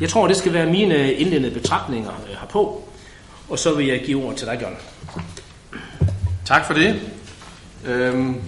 Jeg 0.00 0.08
tror, 0.08 0.26
det 0.26 0.36
skal 0.36 0.52
være 0.52 0.66
mine 0.66 1.12
indledende 1.12 1.50
betragtninger 1.50 2.10
øh, 2.30 2.36
herpå. 2.40 2.87
Og 3.48 3.58
så 3.58 3.74
vil 3.74 3.86
jeg 3.86 4.00
give 4.06 4.24
ordet 4.24 4.36
til 4.36 4.46
dig, 4.46 4.58
John. 4.62 4.76
Tak 6.44 6.66
for 6.66 6.74
det. 6.74 7.00
Øhm, 7.86 8.40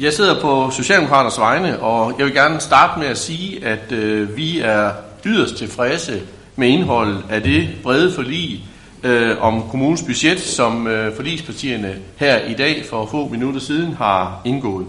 jeg 0.00 0.12
sidder 0.12 0.40
på 0.40 0.70
Socialdemokraters 0.70 1.38
vegne, 1.38 1.80
og 1.80 2.14
jeg 2.18 2.26
vil 2.26 2.34
gerne 2.34 2.60
starte 2.60 3.00
med 3.00 3.06
at 3.06 3.18
sige, 3.18 3.64
at 3.64 3.92
øh, 3.92 4.36
vi 4.36 4.60
er 4.60 4.92
yderst 5.26 5.56
tilfredse 5.56 6.22
med 6.56 6.68
indholdet 6.68 7.24
af 7.30 7.42
det 7.42 7.68
brede 7.82 8.14
forlig 8.14 8.64
øh, 9.02 9.42
om 9.42 9.68
kommunens 9.70 10.02
budget, 10.02 10.40
som 10.40 10.86
øh, 10.86 11.16
forligspartierne 11.16 11.96
her 12.16 12.38
i 12.38 12.54
dag 12.54 12.84
for 12.90 13.06
få 13.06 13.28
minutter 13.28 13.60
siden 13.60 13.94
har 13.94 14.40
indgået. 14.44 14.86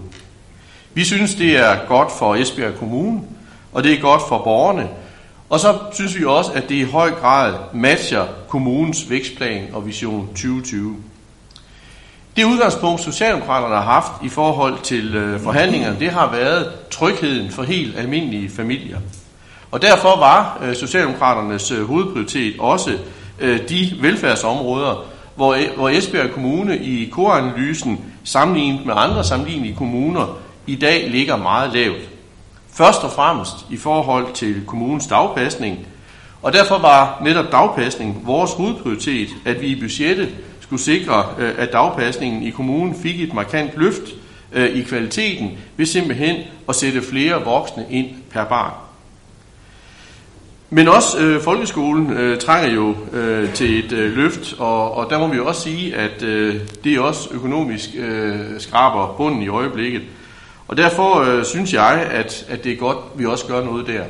Vi 0.94 1.04
synes, 1.04 1.36
det 1.36 1.58
er 1.58 1.88
godt 1.88 2.12
for 2.20 2.36
Esbjerg 2.36 2.76
Kommune, 2.76 3.22
og 3.72 3.84
det 3.84 3.94
er 3.94 4.02
godt 4.02 4.22
for 4.28 4.38
borgerne, 4.44 4.88
og 5.50 5.60
så 5.60 5.78
synes 5.94 6.20
vi 6.20 6.26
også, 6.26 6.52
at 6.52 6.70
det 6.70 6.76
i 6.76 6.84
høj 6.84 7.12
grad 7.12 7.54
matcher 7.74 8.26
kommunens 8.48 9.10
vækstplan 9.10 9.68
og 9.74 9.88
vision 9.88 10.28
2020. 10.28 10.96
Det 12.36 12.44
udgangspunkt, 12.44 13.02
Socialdemokraterne 13.02 13.76
har 13.76 13.82
haft 13.82 14.12
i 14.24 14.30
forhold 14.30 14.82
til 14.84 15.16
øh, 15.16 15.40
forhandlingerne, 15.40 16.00
det 16.00 16.10
har 16.10 16.32
været 16.32 16.72
trygheden 16.92 17.52
for 17.52 17.64
helt 17.64 18.00
almindelige 18.00 18.50
familier. 18.50 18.98
Og 19.72 19.82
derfor 19.82 20.20
var 20.20 20.62
øh, 20.64 20.76
Socialdemokraternes 20.76 21.72
øh, 21.72 21.86
hovedprioritet 21.86 22.56
også 22.60 22.98
de 23.70 23.94
velfærdsområder, 24.02 25.06
hvor, 25.36 25.56
e- 25.56 25.76
hvor 25.76 25.90
Esbjerg 25.90 26.32
Kommune 26.32 26.78
i 26.78 27.10
koranalysen 27.10 28.06
sammenlignet 28.24 28.86
med 28.86 28.94
andre 28.98 29.24
sammenlignelige 29.24 29.76
kommuner 29.76 30.38
i 30.68 30.76
dag 30.76 31.10
ligger 31.10 31.38
meget 31.38 31.74
lavt. 31.74 32.13
Først 32.74 33.04
og 33.04 33.12
fremmest 33.12 33.54
i 33.70 33.78
forhold 33.78 34.34
til 34.34 34.62
kommunens 34.68 35.08
dagpasning, 35.08 35.88
og 36.42 36.54
derfor 36.54 36.78
var 36.78 37.22
netop 37.24 37.52
dagpasning 37.52 38.22
vores 38.26 38.52
hovedprioritet, 38.52 39.30
at 39.46 39.62
vi 39.62 39.68
i 39.68 39.82
budgettet 39.82 40.30
skulle 40.60 40.82
sikre, 40.82 41.26
øh, 41.40 41.54
at 41.58 41.72
dagpasningen 41.72 42.44
i 42.44 42.50
kommunen 42.50 42.96
fik 42.96 43.22
et 43.22 43.34
markant 43.34 43.72
løft 43.78 44.02
øh, 44.52 44.70
i 44.70 44.82
kvaliteten 44.82 45.52
ved 45.78 45.86
simpelthen 45.86 46.36
at 46.70 46.76
sætte 46.76 47.02
flere 47.02 47.44
voksne 47.44 47.86
ind 47.90 48.08
per 48.32 48.44
barn. 48.44 48.74
Men 50.70 50.88
også 50.88 51.20
øh, 51.20 51.42
folkeskolen 51.42 52.14
øh, 52.14 52.40
trænger 52.40 52.74
jo 52.74 52.96
øh, 53.14 53.54
til 53.54 53.86
et 53.86 53.92
øh, 53.92 54.18
løft, 54.18 54.56
og, 54.60 54.98
og 54.98 55.10
der 55.10 55.20
må 55.20 55.28
vi 55.28 55.40
også 55.40 55.62
sige, 55.62 55.96
at 55.96 56.24
øh, 56.24 56.56
det 56.84 57.00
også 57.00 57.30
økonomisk 57.32 57.90
øh, 57.98 58.40
skraber 58.60 59.16
bunden 59.18 59.42
i 59.42 59.48
øjeblikket. 59.48 60.02
Og 60.68 60.78
derfor 60.78 61.20
øh, 61.20 61.46
synes 61.46 61.74
jeg, 61.74 62.08
at, 62.12 62.46
at 62.50 62.64
det 62.64 62.72
er 62.72 62.76
godt, 62.76 62.98
at 63.14 63.20
vi 63.20 63.26
også 63.26 63.46
gør 63.46 63.64
noget 63.64 63.88
der. 63.88 64.04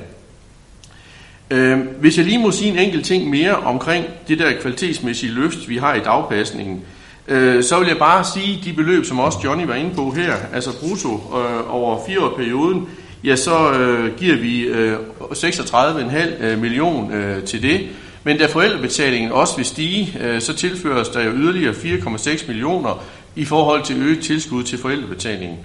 Øh, 1.51 1.79
hvis 2.00 2.17
jeg 2.17 2.25
lige 2.25 2.39
må 2.39 2.51
sige 2.51 2.72
en 2.72 2.79
enkelt 2.79 3.05
ting 3.05 3.29
mere 3.29 3.55
omkring 3.55 4.05
det 4.27 4.39
der 4.39 4.51
kvalitetsmæssige 4.62 5.31
løft, 5.31 5.69
vi 5.69 5.77
har 5.77 5.93
i 5.93 6.00
dagpasningen, 6.00 6.81
øh, 7.27 7.63
så 7.63 7.79
vil 7.79 7.88
jeg 7.88 7.98
bare 7.98 8.24
sige, 8.24 8.62
de 8.65 8.74
beløb, 8.74 9.05
som 9.05 9.19
også 9.19 9.38
Johnny 9.43 9.65
var 9.65 9.75
inde 9.75 9.95
på 9.95 10.12
her, 10.12 10.33
altså 10.53 10.79
brutto 10.79 11.10
øh, 11.13 11.75
over 11.75 12.05
fireårsperioden, 12.07 12.88
ja, 13.24 13.36
så 13.36 13.72
øh, 13.72 14.17
giver 14.17 14.36
vi 14.36 14.62
øh, 14.62 14.98
36,5 15.19 16.43
øh, 16.43 16.60
million 16.60 17.12
øh, 17.12 17.43
til 17.43 17.62
det. 17.62 17.88
Men 18.24 18.38
da 18.38 18.45
forældrebetalingen 18.45 19.31
også 19.31 19.55
vil 19.55 19.65
stige, 19.65 20.17
øh, 20.22 20.41
så 20.41 20.53
tilføres 20.53 21.10
der 21.10 21.24
jo 21.24 21.31
yderligere 21.31 21.74
4,6 21.74 22.48
millioner 22.48 23.03
i 23.36 23.45
forhold 23.45 23.83
til 23.83 24.01
øget 24.01 24.24
tilskud 24.24 24.63
til 24.63 24.79
forældrebetalingen. 24.79 25.57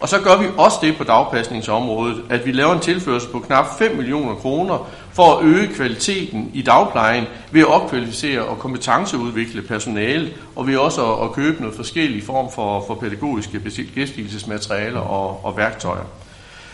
Og 0.00 0.08
så 0.08 0.20
gør 0.20 0.36
vi 0.36 0.46
også 0.56 0.78
det 0.82 0.96
på 0.96 1.04
dagpasningsområdet, 1.04 2.22
at 2.30 2.46
vi 2.46 2.52
laver 2.52 2.72
en 2.72 2.80
tilførsel 2.80 3.30
på 3.30 3.38
knap 3.38 3.78
5 3.78 3.96
millioner 3.96 4.34
kroner 4.34 4.88
for 5.12 5.36
at 5.36 5.44
øge 5.44 5.68
kvaliteten 5.74 6.50
i 6.54 6.62
dagplejen 6.62 7.24
ved 7.50 7.60
at 7.60 7.66
opkvalificere 7.66 8.42
og 8.42 8.58
kompetenceudvikle 8.58 9.62
personale, 9.62 10.30
og 10.56 10.66
ved 10.66 10.76
også 10.76 11.14
at, 11.14 11.32
købe 11.32 11.60
noget 11.60 11.76
forskellige 11.76 12.22
form 12.22 12.52
for, 12.54 12.84
for 12.86 12.94
pædagogiske 12.94 13.60
beskæftigelsesmaterialer 13.60 15.00
og, 15.00 15.44
og 15.44 15.56
værktøjer. 15.56 16.04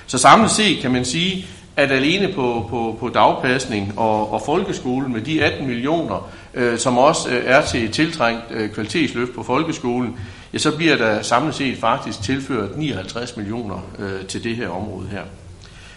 Så 0.07 0.19
samlet 0.19 0.51
set 0.51 0.79
kan 0.83 0.91
man 0.91 1.05
sige, 1.05 1.47
at 1.77 1.93
alene 1.93 2.33
på, 2.33 2.67
på, 2.71 2.97
på 3.01 3.09
dagpasning 3.09 3.93
og, 3.97 4.33
og 4.33 4.43
folkeskolen 4.47 5.13
med 5.13 5.21
de 5.21 5.45
18 5.45 5.67
millioner, 5.67 6.31
øh, 6.55 6.79
som 6.79 6.99
også 6.99 7.31
øh, 7.31 7.43
er 7.45 7.63
til 7.63 7.91
tiltrængt 7.91 8.45
øh, 8.51 8.71
kvalitetsløft 8.71 9.35
på 9.35 9.43
folkeskolen, 9.43 10.19
ja, 10.53 10.59
så 10.59 10.77
bliver 10.77 10.97
der 10.97 11.23
samlet 11.23 11.55
set 11.55 11.79
faktisk 11.79 12.23
tilført 12.23 12.77
59 12.77 13.37
millioner 13.37 13.91
øh, 13.99 14.27
til 14.27 14.45
det 14.45 14.57
her 14.57 14.69
område 14.69 15.09
her. 15.09 15.23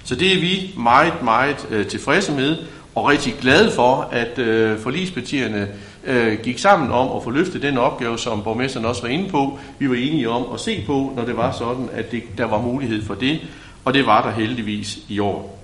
Så 0.03 0.15
det 0.15 0.33
er 0.33 0.41
vi 0.41 0.73
meget, 0.77 1.23
meget 1.23 1.67
øh, 1.69 1.87
tilfredse 1.87 2.31
med, 2.31 2.57
og 2.95 3.05
rigtig 3.05 3.35
glade 3.41 3.71
for, 3.71 4.09
at 4.11 4.39
øh, 4.39 4.79
forligspartierne 4.79 5.67
øh, 6.03 6.39
gik 6.43 6.59
sammen 6.59 6.91
om 6.91 7.17
at 7.17 7.23
få 7.23 7.29
løftet 7.29 7.61
den 7.61 7.77
opgave, 7.77 8.19
som 8.19 8.43
borgmesteren 8.43 8.85
også 8.85 9.01
var 9.01 9.09
inde 9.09 9.29
på. 9.29 9.59
Vi 9.79 9.89
var 9.89 9.95
enige 9.95 10.29
om 10.29 10.53
at 10.53 10.59
se 10.59 10.83
på, 10.85 11.13
når 11.15 11.25
det 11.25 11.37
var 11.37 11.51
sådan, 11.51 11.89
at 11.93 12.11
det, 12.11 12.23
der 12.37 12.45
var 12.45 12.61
mulighed 12.61 13.03
for 13.03 13.13
det, 13.13 13.39
og 13.85 13.93
det 13.93 14.05
var 14.05 14.21
der 14.21 14.31
heldigvis 14.31 14.99
i 15.09 15.19
år. 15.19 15.62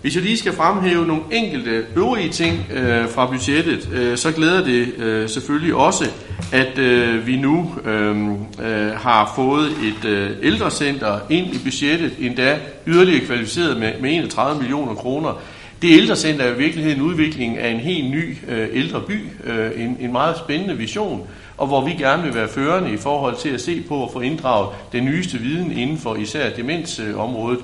Hvis 0.00 0.14
jeg 0.14 0.22
lige 0.22 0.36
skal 0.36 0.52
fremhæve 0.52 1.06
nogle 1.06 1.22
enkelte 1.32 1.84
øvrige 1.96 2.28
ting 2.28 2.66
øh, 2.72 3.08
fra 3.08 3.26
budgettet, 3.26 3.88
øh, 3.92 4.16
så 4.16 4.32
glæder 4.32 4.64
det 4.64 4.94
øh, 4.98 5.28
selvfølgelig 5.28 5.74
også, 5.74 6.04
at 6.52 6.78
øh, 6.78 7.26
vi 7.26 7.36
nu 7.36 7.74
øh, 7.84 8.30
øh, 8.30 8.90
har 8.96 9.32
fået 9.36 9.66
et 9.66 10.08
øh, 10.08 10.30
ældrecenter 10.42 11.18
ind 11.30 11.46
i 11.46 11.58
budgettet, 11.64 12.12
endda 12.18 12.58
yderligere 12.86 13.26
kvalificeret 13.26 13.76
med, 13.76 13.92
med 14.00 14.10
31 14.10 14.58
millioner 14.60 14.94
kroner. 14.94 15.40
Det 15.82 15.90
ældrecenter 15.90 16.44
er 16.44 16.54
i 16.54 16.58
virkeligheden 16.58 17.02
udvikling 17.02 17.58
af 17.58 17.70
en 17.70 17.80
helt 17.80 18.10
ny 18.10 18.36
øh, 18.48 18.68
ældre 18.72 19.00
by, 19.00 19.26
øh, 19.44 19.70
en, 19.76 19.96
en 20.00 20.12
meget 20.12 20.36
spændende 20.38 20.76
vision, 20.76 21.26
og 21.56 21.66
hvor 21.66 21.84
vi 21.84 21.92
gerne 21.92 22.22
vil 22.22 22.34
være 22.34 22.48
førende 22.48 22.92
i 22.92 22.96
forhold 22.96 23.36
til 23.36 23.48
at 23.48 23.60
se 23.60 23.82
på 23.88 24.04
at 24.04 24.12
få 24.12 24.20
inddraget 24.20 24.68
den 24.92 25.04
nyeste 25.04 25.38
viden 25.38 25.72
inden 25.72 25.98
for 25.98 26.14
især 26.14 26.50
demensområdet. 26.50 27.58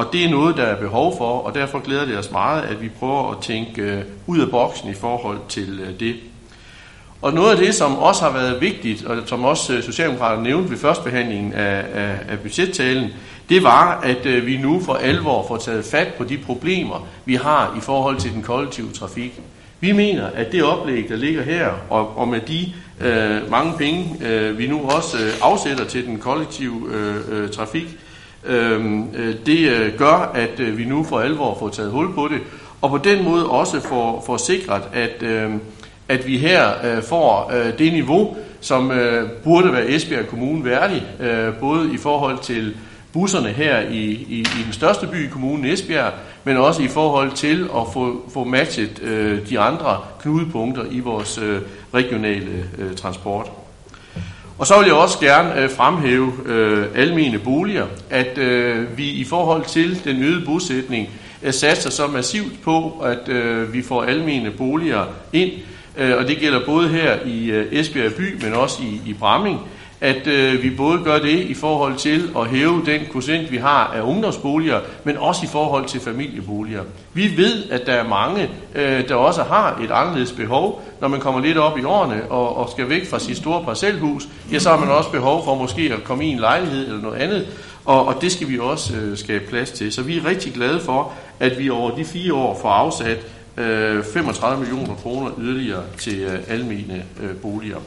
Og 0.00 0.12
det 0.12 0.24
er 0.24 0.30
noget, 0.30 0.56
der 0.56 0.62
er 0.62 0.80
behov 0.80 1.18
for, 1.18 1.38
og 1.38 1.54
derfor 1.54 1.78
glæder 1.78 2.04
det 2.04 2.18
os 2.18 2.30
meget, 2.30 2.62
at 2.62 2.82
vi 2.82 2.88
prøver 2.88 3.30
at 3.30 3.36
tænke 3.42 3.82
øh, 3.82 4.02
ud 4.26 4.40
af 4.40 4.50
boksen 4.50 4.90
i 4.90 4.94
forhold 4.94 5.38
til 5.48 5.80
øh, 5.80 6.00
det. 6.00 6.16
Og 7.22 7.32
noget 7.32 7.50
af 7.50 7.56
det, 7.56 7.74
som 7.74 7.96
også 7.96 8.22
har 8.24 8.32
været 8.32 8.60
vigtigt, 8.60 9.04
og 9.04 9.16
som 9.26 9.44
også 9.44 9.74
øh, 9.74 9.82
Socialdemokraterne 9.82 10.42
nævnte 10.42 10.70
ved 10.70 10.78
førstbehandlingen 10.78 11.52
af, 11.52 11.84
af, 11.94 12.18
af 12.28 12.38
budgettalen, 12.38 13.10
det 13.48 13.62
var, 13.62 14.00
at 14.00 14.46
vi 14.46 14.56
nu 14.56 14.80
for 14.80 14.94
alvor 14.94 15.44
får 15.48 15.56
taget 15.56 15.84
fat 15.84 16.14
på 16.18 16.24
de 16.24 16.38
problemer, 16.38 17.06
vi 17.24 17.34
har 17.34 17.74
i 17.78 17.80
forhold 17.80 18.16
til 18.16 18.32
den 18.32 18.42
kollektive 18.42 18.92
trafik. 18.92 19.40
Vi 19.80 19.92
mener, 19.92 20.26
at 20.26 20.52
det 20.52 20.62
oplæg, 20.62 21.08
der 21.08 21.16
ligger 21.16 21.42
her, 21.42 21.70
og, 21.90 22.18
og 22.18 22.28
med 22.28 22.40
de 22.40 22.72
øh, 23.00 23.50
mange 23.50 23.72
penge, 23.78 24.16
øh, 24.26 24.58
vi 24.58 24.66
nu 24.66 24.80
også 24.90 25.16
øh, 25.16 25.32
afsætter 25.42 25.84
til 25.84 26.06
den 26.06 26.18
kollektive 26.18 26.82
øh, 26.92 27.16
øh, 27.30 27.50
trafik, 27.50 27.84
øh, 27.84 28.09
Øhm, 28.46 29.08
øh, 29.14 29.34
det 29.46 29.70
øh, 29.70 29.98
gør, 29.98 30.32
at 30.34 30.60
øh, 30.60 30.78
vi 30.78 30.84
nu 30.84 31.04
for 31.04 31.20
alvor 31.20 31.56
får 31.58 31.68
taget 31.68 31.90
hul 31.90 32.14
på 32.14 32.28
det, 32.28 32.38
og 32.82 32.90
på 32.90 32.98
den 32.98 33.24
måde 33.24 33.48
også 33.48 33.80
får, 33.80 34.22
får 34.26 34.36
sikret, 34.36 34.82
at, 34.92 35.22
øhm, 35.22 35.60
at 36.08 36.26
vi 36.26 36.38
her 36.38 37.00
får 37.00 37.52
det 37.78 37.92
niveau, 37.92 38.36
som 38.60 38.92
burde 39.44 39.72
være 39.72 39.88
Esbjerg 39.88 40.26
Kommune 40.26 40.64
værdig, 40.64 41.02
både 41.60 41.94
i 41.94 41.96
forhold 41.96 42.38
til 42.38 42.74
busserne 43.12 43.48
her 43.48 43.80
i, 43.80 44.04
i, 44.04 44.40
i 44.40 44.62
den 44.64 44.72
største 44.72 45.06
by 45.06 45.26
i 45.26 45.28
kommunen 45.28 45.64
Esbjerg, 45.64 46.12
men 46.44 46.56
også 46.56 46.82
i 46.82 46.88
forhold 46.88 47.32
til 47.32 47.62
at 47.62 47.82
få, 47.92 48.30
få 48.34 48.44
matchet 48.44 49.02
øh, 49.02 49.48
de 49.48 49.58
andre 49.58 49.98
knudepunkter 50.22 50.84
i 50.90 51.00
vores 51.00 51.38
øh, 51.38 51.60
regionale 51.94 52.68
øh, 52.78 52.96
transport. 52.96 53.50
Og 54.60 54.66
så 54.66 54.78
vil 54.78 54.86
jeg 54.86 54.94
også 54.94 55.18
gerne 55.18 55.62
øh, 55.62 55.70
fremhæve 55.70 56.32
øh, 56.46 56.86
almene 56.94 57.38
boliger, 57.38 57.86
at 58.10 58.38
øh, 58.38 58.98
vi 58.98 59.10
i 59.10 59.24
forhold 59.24 59.64
til 59.64 60.04
den 60.04 60.22
øgede 60.22 60.44
bosætning 60.46 61.08
øh, 61.42 61.52
satser 61.52 61.90
så 61.90 62.06
massivt 62.06 62.62
på, 62.62 62.90
at 63.04 63.28
øh, 63.28 63.72
vi 63.72 63.82
får 63.82 64.02
almene 64.02 64.50
boliger 64.50 65.04
ind, 65.32 65.50
øh, 65.98 66.16
og 66.16 66.28
det 66.28 66.38
gælder 66.38 66.66
både 66.66 66.88
her 66.88 67.18
i 67.26 67.50
øh, 67.50 67.72
Esbjerg 67.72 68.12
by, 68.14 68.44
men 68.44 68.54
også 68.54 68.82
i, 68.82 69.10
i 69.10 69.12
Bramming, 69.12 69.58
at 70.00 70.26
øh, 70.26 70.62
vi 70.62 70.70
både 70.70 70.98
gør 71.04 71.18
det 71.18 71.38
i 71.38 71.54
forhold 71.54 71.96
til 71.96 72.30
at 72.38 72.46
hæve 72.46 72.82
den 72.86 73.00
procent, 73.12 73.52
vi 73.52 73.56
har 73.56 73.92
af 73.94 74.00
ungdomsboliger, 74.02 74.80
men 75.04 75.16
også 75.16 75.40
i 75.44 75.48
forhold 75.52 75.86
til 75.86 76.00
familieboliger. 76.00 76.82
Vi 77.14 77.36
ved, 77.36 77.70
at 77.70 77.86
der 77.86 77.92
er 77.92 78.08
mange, 78.08 78.48
øh, 78.74 79.08
der 79.08 79.14
også 79.14 79.42
har 79.42 79.80
et 79.84 79.90
anderledes 79.90 80.32
behov, 80.32 80.82
når 81.00 81.08
man 81.08 81.20
kommer 81.20 81.40
lidt 81.40 81.58
op 81.58 81.78
i 81.78 81.84
årene 81.84 82.22
og, 82.30 82.56
og 82.56 82.70
skal 82.70 82.88
væk 82.88 83.10
fra 83.10 83.18
sit 83.18 83.36
store 83.36 83.64
parcelhus, 83.64 84.28
ja, 84.52 84.58
så 84.58 84.70
har 84.70 84.78
man 84.78 84.88
også 84.88 85.10
behov 85.10 85.44
for 85.44 85.54
måske 85.54 85.92
at 85.96 86.04
komme 86.04 86.24
i 86.24 86.28
en 86.28 86.38
lejlighed 86.38 86.86
eller 86.86 87.02
noget 87.02 87.20
andet, 87.20 87.46
og, 87.84 88.06
og 88.06 88.14
det 88.20 88.32
skal 88.32 88.48
vi 88.48 88.58
også 88.58 88.96
øh, 88.96 89.18
skabe 89.18 89.44
plads 89.48 89.70
til. 89.70 89.92
Så 89.92 90.02
vi 90.02 90.18
er 90.18 90.24
rigtig 90.24 90.52
glade 90.52 90.80
for, 90.80 91.12
at 91.40 91.58
vi 91.58 91.70
over 91.70 91.96
de 91.96 92.04
fire 92.04 92.34
år 92.34 92.58
får 92.62 92.68
afsat 92.68 93.26
øh, 93.56 94.04
35 94.04 94.60
millioner 94.60 94.94
kroner 94.94 95.30
yderligere 95.38 95.82
til 95.98 96.20
øh, 96.20 96.38
almene 96.48 97.04
øh, 97.22 97.36
boliger. 97.36 97.78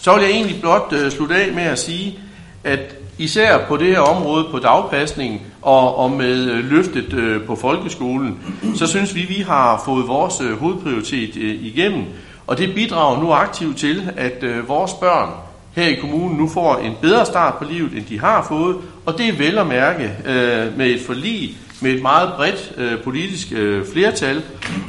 Så 0.00 0.14
vil 0.14 0.22
jeg 0.22 0.30
egentlig 0.30 0.60
blot 0.60 0.92
øh, 0.92 1.10
slutte 1.10 1.34
af 1.34 1.52
med 1.52 1.62
at 1.62 1.78
sige, 1.78 2.18
at 2.64 2.96
især 3.18 3.66
på 3.68 3.76
det 3.76 3.86
her 3.86 4.00
område 4.00 4.46
på 4.50 4.58
dagpasning 4.58 5.42
og, 5.62 5.98
og 5.98 6.10
med 6.10 6.50
øh, 6.50 6.70
løftet 6.70 7.12
øh, 7.12 7.44
på 7.44 7.56
folkeskolen, 7.56 8.38
så 8.74 8.86
synes 8.86 9.14
vi, 9.14 9.20
vi 9.20 9.44
har 9.48 9.82
fået 9.84 10.08
vores 10.08 10.40
øh, 10.40 10.58
hovedprioritet 10.58 11.36
øh, 11.36 11.66
igennem. 11.66 12.04
Og 12.46 12.58
det 12.58 12.74
bidrager 12.74 13.22
nu 13.22 13.32
aktivt 13.32 13.78
til, 13.78 14.12
at 14.16 14.42
øh, 14.42 14.68
vores 14.68 14.92
børn 14.92 15.30
her 15.72 15.86
i 15.86 15.94
kommunen 15.94 16.36
nu 16.38 16.48
får 16.48 16.76
en 16.76 16.92
bedre 17.00 17.26
start 17.26 17.54
på 17.54 17.64
livet, 17.64 17.92
end 17.92 18.04
de 18.04 18.20
har 18.20 18.46
fået. 18.48 18.76
Og 19.06 19.18
det 19.18 19.28
er 19.28 19.32
vel 19.32 19.58
at 19.58 19.66
mærke 19.66 20.10
øh, 20.26 20.78
med 20.78 20.86
et 20.86 21.00
forlig 21.06 21.56
med 21.82 21.90
et 21.90 22.02
meget 22.02 22.32
bredt 22.36 22.72
øh, 22.76 23.02
politisk 23.02 23.52
øh, 23.52 23.86
flertal. 23.92 24.42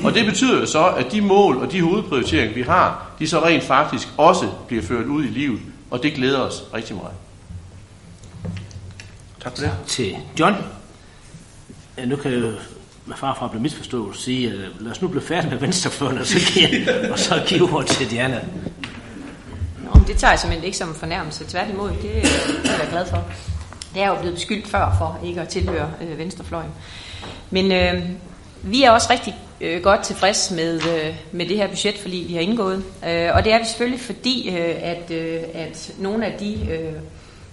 Og 0.04 0.14
det 0.14 0.26
betyder 0.26 0.60
jo 0.60 0.66
så, 0.66 0.86
at 0.86 1.12
de 1.12 1.22
mål 1.22 1.58
og 1.58 1.72
de 1.72 1.82
hovedprioriteringer, 1.82 2.54
vi 2.54 2.62
har, 2.62 3.12
de 3.20 3.28
så 3.28 3.46
rent 3.46 3.64
faktisk 3.64 4.08
også 4.18 4.50
bliver 4.68 4.84
ført 4.84 5.06
ud 5.06 5.24
i 5.24 5.28
livet. 5.28 5.60
Og 5.92 6.04
det 6.04 6.14
glæder 6.14 6.40
os 6.40 6.64
rigtig 6.74 6.96
meget. 6.96 7.14
Tak 9.44 9.58
for 9.58 9.64
det. 9.64 9.72
Til 9.88 10.16
John. 10.40 10.56
Ja, 11.98 12.06
nu 12.06 12.16
kan 12.16 12.32
jeg 12.32 12.42
jo 12.42 12.52
med 13.06 13.16
far 13.16 13.36
fra 13.36 13.48
blive 13.48 13.62
misforstået 13.62 14.16
sige, 14.16 14.50
at 14.50 14.56
lad 14.80 14.92
os 14.92 15.02
nu 15.02 15.08
blive 15.08 15.24
færdige 15.24 15.52
med 15.52 15.60
venstrefløjen, 15.60 16.18
og 16.18 16.26
så 16.26 16.40
give, 16.54 17.12
og 17.12 17.20
så 17.20 17.44
give 17.48 17.74
ord 17.74 17.86
til 17.86 18.10
Diana. 18.10 18.42
Nå, 19.84 20.02
det 20.08 20.18
tager 20.18 20.32
jeg 20.32 20.40
simpelthen 20.40 20.66
ikke 20.66 20.78
som 20.78 20.90
en 20.90 20.96
fornærmelse. 20.96 21.46
Tværtimod, 21.48 21.90
det 21.90 22.18
er 22.18 22.78
jeg 22.80 22.88
glad 22.92 23.06
for. 23.06 23.26
Det 23.94 24.02
er 24.02 24.08
jo 24.08 24.16
blevet 24.16 24.36
beskyldt 24.36 24.68
før 24.68 24.96
for 24.98 25.20
ikke 25.26 25.42
at 25.42 25.48
tilhøre 25.48 25.92
øh, 26.02 26.18
venstrefløjen. 26.18 26.72
Men 27.50 27.72
øh, 27.72 28.10
vi 28.64 28.84
er 28.84 28.92
også 28.92 29.08
rigtig 29.10 29.36
øh, 29.62 29.84
godt 29.84 30.04
tilfreds 30.04 30.52
med, 30.52 30.76
øh, 30.76 31.16
med 31.32 31.46
det 31.46 31.58
her 31.58 31.68
budget, 31.68 31.98
fordi 31.98 32.26
vi 32.28 32.34
har 32.34 32.42
indgået. 32.42 32.84
Øh, 33.08 33.30
og 33.34 33.44
det 33.44 33.54
er 33.54 33.60
vi 33.60 33.66
selvfølgelig, 33.66 34.02
fordi 34.02 34.50
øh, 34.50 34.76
at, 34.82 35.12
øh, 35.12 35.40
at 35.54 35.94
nogle 36.00 36.26
af 36.26 36.40
de 36.40 36.68
øh, 36.72 36.94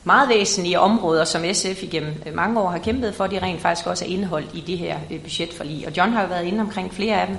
meget 0.04 0.28
væsentlige 0.28 0.80
områder, 0.80 1.24
som 1.24 1.42
SF 1.52 1.82
igennem 1.82 2.14
øh, 2.26 2.34
mange 2.34 2.60
år 2.60 2.68
har 2.70 2.78
kæmpet 2.78 3.14
for, 3.14 3.26
de 3.26 3.38
rent 3.38 3.60
faktisk 3.60 3.86
også 3.86 4.04
er 4.04 4.08
indeholdt 4.08 4.50
i 4.54 4.60
det 4.60 4.78
her 4.78 4.98
øh, 5.10 5.20
budgetforlig. 5.20 5.86
Og 5.86 5.96
John 5.96 6.12
har 6.12 6.22
jo 6.22 6.28
været 6.28 6.46
inde 6.46 6.60
omkring 6.60 6.94
flere 6.94 7.20
af 7.20 7.26
dem. 7.26 7.36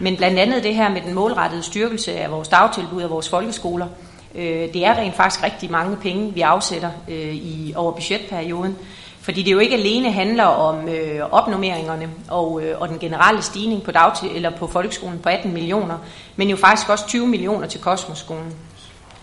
Men 0.00 0.16
blandt 0.16 0.38
andet 0.38 0.64
det 0.64 0.74
her 0.74 0.88
med 0.88 1.00
den 1.00 1.14
målrettede 1.14 1.62
styrkelse 1.62 2.12
af 2.12 2.30
vores 2.30 2.48
dagtilbud 2.48 3.02
og 3.02 3.10
vores 3.10 3.28
folkeskoler, 3.28 3.86
Øh, 4.34 4.72
det 4.72 4.84
er 4.84 4.94
rent 4.94 5.14
faktisk 5.14 5.44
rigtig 5.44 5.70
mange 5.70 5.96
penge, 5.96 6.34
vi 6.34 6.40
afsætter 6.40 6.90
øh, 7.08 7.34
i 7.34 7.72
over 7.76 7.92
budgetperioden. 7.92 8.76
Fordi 9.20 9.42
det 9.42 9.52
jo 9.52 9.58
ikke 9.58 9.76
alene 9.76 10.12
handler 10.12 10.44
om 10.44 10.88
øh, 10.88 11.20
opnummeringerne 11.30 12.10
og, 12.28 12.62
øh, 12.62 12.80
og 12.80 12.88
den 12.88 12.98
generelle 12.98 13.42
stigning 13.42 13.82
på, 13.82 13.92
dagtil, 13.92 14.28
eller 14.34 14.50
på 14.50 14.66
folkeskolen 14.66 15.18
på 15.18 15.28
18 15.28 15.52
millioner, 15.52 15.98
men 16.36 16.50
jo 16.50 16.56
faktisk 16.56 16.88
også 16.88 17.06
20 17.06 17.26
millioner 17.26 17.66
til 17.66 17.80
Kosmoskolen. 17.80 18.54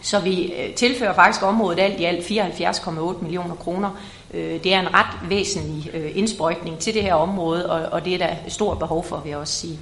Så 0.02 0.20
vi 0.20 0.54
øh, 0.54 0.74
tilfører 0.74 1.14
faktisk 1.14 1.44
området 1.44 1.80
alt 1.80 2.00
i 2.00 2.04
alt 2.04 2.26
74,8 2.26 3.24
millioner 3.24 3.56
kroner. 3.56 3.90
Øh, 4.34 4.64
det 4.64 4.74
er 4.74 4.80
en 4.80 4.94
ret 4.94 5.30
væsentlig 5.30 5.90
øh, 5.94 6.12
indsprøjtning 6.16 6.80
til 6.80 6.94
det 6.94 7.04
her 7.04 7.14
område, 7.14 7.70
og, 7.70 7.92
og 7.92 8.06
det 8.06 8.14
er 8.14 8.18
der 8.18 8.36
stort 8.48 8.80
behov 8.80 9.04
for, 9.04 9.18
vil 9.18 9.30
jeg 9.30 9.38
også 9.38 9.54
sige. 9.54 9.80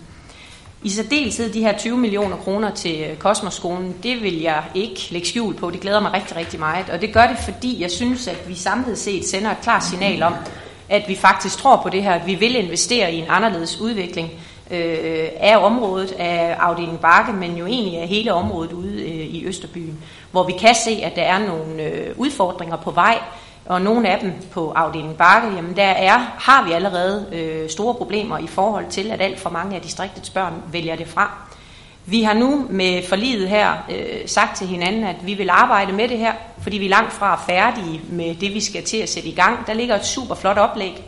I 0.83 0.89
særdeleshed 0.89 1.53
de 1.53 1.59
her 1.59 1.77
20 1.77 1.97
millioner 1.97 2.37
kroner 2.37 2.71
til 2.71 3.05
øh, 3.09 3.17
Kosmoskolen, 3.17 3.95
det 4.03 4.23
vil 4.23 4.41
jeg 4.41 4.63
ikke 4.75 5.07
lægge 5.11 5.27
skjul 5.27 5.53
på. 5.53 5.71
Det 5.71 5.79
glæder 5.79 5.99
mig 5.99 6.13
rigtig, 6.13 6.37
rigtig 6.37 6.59
meget. 6.59 6.89
Og 6.89 7.01
det 7.01 7.13
gør 7.13 7.27
det, 7.27 7.37
fordi 7.37 7.81
jeg 7.81 7.91
synes, 7.91 8.27
at 8.27 8.49
vi 8.49 8.55
samlet 8.55 8.97
set 8.97 9.25
sender 9.27 9.51
et 9.51 9.61
klart 9.61 9.83
signal 9.83 10.23
om, 10.23 10.33
at 10.89 11.03
vi 11.07 11.15
faktisk 11.15 11.57
tror 11.57 11.79
på 11.83 11.89
det 11.89 12.03
her, 12.03 12.11
at 12.11 12.27
vi 12.27 12.35
vil 12.35 12.55
investere 12.55 13.13
i 13.13 13.17
en 13.17 13.25
anderledes 13.29 13.79
udvikling 13.79 14.31
øh, 14.71 15.27
af 15.39 15.57
området, 15.57 16.11
af 16.11 16.55
afdelingen 16.59 16.97
Bakke, 16.97 17.33
men 17.33 17.57
jo 17.57 17.65
egentlig 17.65 17.97
af 17.99 18.07
hele 18.07 18.33
området 18.33 18.73
ude 18.73 19.01
øh, 19.01 19.09
i 19.09 19.45
Østerbyen, 19.45 19.97
hvor 20.31 20.43
vi 20.43 20.53
kan 20.59 20.75
se, 20.75 20.99
at 21.03 21.15
der 21.15 21.23
er 21.23 21.39
nogle 21.39 21.83
øh, 21.83 22.13
udfordringer 22.17 22.77
på 22.77 22.91
vej, 22.91 23.17
og 23.65 23.81
nogle 23.81 24.09
af 24.09 24.19
dem 24.19 24.33
på 24.51 24.71
afdelingen 24.71 25.17
Bakke, 25.17 25.55
jamen 25.55 25.75
der 25.75 25.83
er, 25.83 26.17
har 26.39 26.65
vi 26.65 26.71
allerede 26.71 27.25
øh, 27.31 27.69
store 27.69 27.93
problemer 27.93 28.37
i 28.37 28.47
forhold 28.47 28.85
til, 28.89 29.11
at 29.11 29.21
alt 29.21 29.39
for 29.39 29.49
mange 29.49 29.75
af 29.75 29.81
distriktets 29.81 30.29
børn 30.29 30.53
vælger 30.71 30.95
det 30.95 31.07
fra. 31.07 31.31
Vi 32.05 32.23
har 32.23 32.33
nu 32.33 32.65
med 32.69 33.03
forliget 33.09 33.49
her 33.49 33.73
øh, 33.89 34.21
sagt 34.25 34.57
til 34.57 34.67
hinanden, 34.67 35.03
at 35.03 35.15
vi 35.25 35.33
vil 35.33 35.49
arbejde 35.49 35.91
med 35.91 36.07
det 36.07 36.17
her, 36.17 36.33
fordi 36.61 36.77
vi 36.77 36.85
er 36.85 36.89
langt 36.89 37.13
fra 37.13 37.41
færdige 37.47 38.01
med 38.09 38.35
det, 38.35 38.53
vi 38.53 38.59
skal 38.59 38.83
til 38.83 38.97
at 38.97 39.09
sætte 39.09 39.29
i 39.29 39.35
gang. 39.35 39.67
Der 39.67 39.73
ligger 39.73 39.95
et 39.95 40.05
super 40.05 40.35
flot 40.35 40.57
oplæg. 40.57 41.03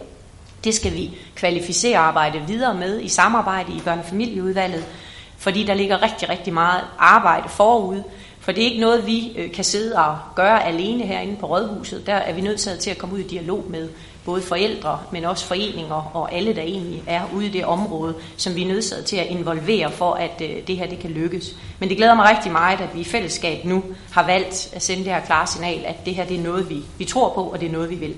Det 0.64 0.74
skal 0.74 0.94
vi 0.94 1.18
kvalificere 1.36 1.98
og 1.98 2.08
arbejde 2.08 2.42
videre 2.48 2.74
med 2.74 3.02
i 3.02 3.08
samarbejde 3.08 3.72
i 3.74 3.82
børnefamilieudvalget, 3.86 4.86
fordi 5.38 5.64
der 5.64 5.74
ligger 5.74 6.02
rigtig, 6.02 6.30
rigtig 6.30 6.54
meget 6.54 6.82
arbejde 7.00 7.50
forud. 7.50 8.04
For 8.46 8.52
det 8.52 8.62
er 8.62 8.70
ikke 8.70 8.82
noget, 8.82 9.08
vi 9.08 9.32
øh, 9.38 9.52
kan 9.52 9.64
sidde 9.64 9.96
og 9.96 10.18
gøre 10.36 10.66
alene 10.66 11.04
herinde 11.04 11.36
på 11.36 11.46
Rådhuset. 11.46 12.08
Der 12.08 12.14
er 12.14 12.34
vi 12.34 12.42
nødt 12.42 12.60
til 12.80 12.90
at 12.90 12.98
komme 12.98 13.16
ud 13.16 13.20
i 13.20 13.28
dialog 13.28 13.66
med 13.70 13.90
både 14.26 14.42
forældre, 14.42 15.00
men 15.12 15.26
også 15.26 15.46
foreninger 15.46 16.12
og 16.16 16.34
alle, 16.34 16.56
der 16.56 16.62
egentlig 16.62 17.04
er 17.08 17.22
ude 17.34 17.46
i 17.46 17.50
det 17.50 17.66
område, 17.66 18.16
som 18.38 18.56
vi 18.56 18.64
er 18.64 18.68
nødsaget 18.68 19.06
til 19.06 19.18
at 19.18 19.26
involvere 19.26 19.92
for, 19.92 20.14
at 20.14 20.42
øh, 20.42 20.68
det 20.68 20.78
her 20.78 20.88
det 20.88 21.00
kan 21.00 21.10
lykkes. 21.10 21.56
Men 21.80 21.90
det 21.90 21.98
glæder 21.98 22.16
mig 22.16 22.30
rigtig 22.30 22.52
meget, 22.52 22.82
at 22.82 22.96
vi 22.96 23.00
i 23.00 23.04
fællesskab 23.04 23.66
nu 23.66 23.84
har 24.12 24.26
valgt 24.26 24.70
at 24.74 24.84
sende 24.84 25.04
det 25.04 25.14
her 25.14 25.26
klare 25.26 25.48
signal, 25.48 25.86
at 25.86 26.06
det 26.06 26.16
her 26.16 26.26
det 26.26 26.40
er 26.40 26.44
noget, 26.44 26.70
vi, 26.70 26.84
vi 26.98 27.06
tror 27.06 27.34
på, 27.34 27.42
og 27.42 27.60
det 27.60 27.68
er 27.68 27.72
noget, 27.72 27.90
vi 27.90 27.96
vil. 27.96 28.16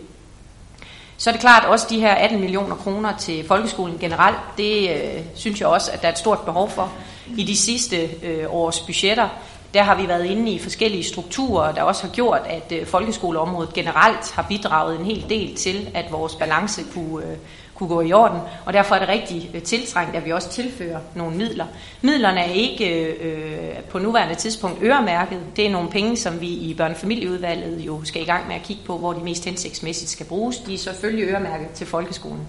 Så 1.18 1.30
er 1.30 1.32
det 1.32 1.42
klart 1.42 1.66
også 1.66 1.88
de 1.90 2.00
her 2.00 2.14
18 2.14 2.40
millioner 2.40 2.76
kroner 2.76 3.18
til 3.18 3.48
folkeskolen 3.48 3.98
generelt, 4.00 4.38
det 4.58 4.90
øh, 4.90 5.22
synes 5.36 5.60
jeg 5.60 5.68
også, 5.68 5.92
at 5.92 6.02
der 6.02 6.08
er 6.08 6.12
et 6.12 6.18
stort 6.18 6.40
behov 6.40 6.70
for. 6.70 6.92
I 7.38 7.44
de 7.44 7.58
sidste 7.58 8.10
øh, 8.24 8.46
års 8.50 8.80
budgetter, 8.80 9.30
der 9.74 9.84
har 9.84 10.02
vi 10.02 10.08
været 10.08 10.26
inde 10.26 10.52
i 10.52 10.60
forskellige 10.60 11.04
strukturer, 11.04 11.72
der 11.72 11.82
også 11.82 12.04
har 12.04 12.14
gjort, 12.14 12.42
at 12.46 12.72
øh, 12.72 12.86
folkeskoleområdet 12.86 13.74
generelt 13.74 14.32
har 14.32 14.46
bidraget 14.50 15.00
en 15.00 15.06
hel 15.06 15.26
del 15.30 15.56
til, 15.56 15.90
at 15.94 16.12
vores 16.12 16.36
balance 16.36 16.82
kunne, 16.94 17.26
øh, 17.26 17.38
kunne 17.76 17.90
gå 17.90 18.02
i 18.02 18.14
orden. 18.14 18.40
Og 18.66 18.74
derfor 18.74 18.96
er 18.96 19.00
det 19.00 19.10
rigtig 19.10 19.52
øh, 19.54 19.62
tiltrængt, 19.62 20.16
at 20.16 20.26
vi 20.26 20.32
også 20.32 20.50
tilfører 20.50 21.00
nogle 21.16 21.38
midler. 21.38 21.66
Midlerne 22.02 22.40
er 22.40 22.52
ikke 22.52 23.14
øh, 23.14 23.80
på 23.90 24.00
nuværende 24.00 24.36
tidspunkt 24.36 24.84
øremærket. 24.84 25.40
Det 25.56 25.66
er 25.66 25.72
nogle 25.72 25.90
penge, 25.90 26.18
som 26.18 26.42
vi 26.42 26.48
i 26.48 26.74
børnefamilieudvalget 26.74 27.80
jo 27.80 28.02
skal 28.04 28.22
i 28.22 28.26
gang 28.26 28.48
med 28.48 28.56
at 28.56 28.64
kigge 28.64 28.84
på, 28.86 28.98
hvor 28.98 29.14
de 29.14 29.24
mest 29.24 29.46
hensigtsmæssigt 29.46 30.12
skal 30.12 30.26
bruges. 30.26 30.58
De 30.58 30.74
er 30.74 30.78
selvfølgelig 30.78 31.30
øremærket 31.30 31.70
til 31.70 31.88
folkeskolen. 31.88 32.48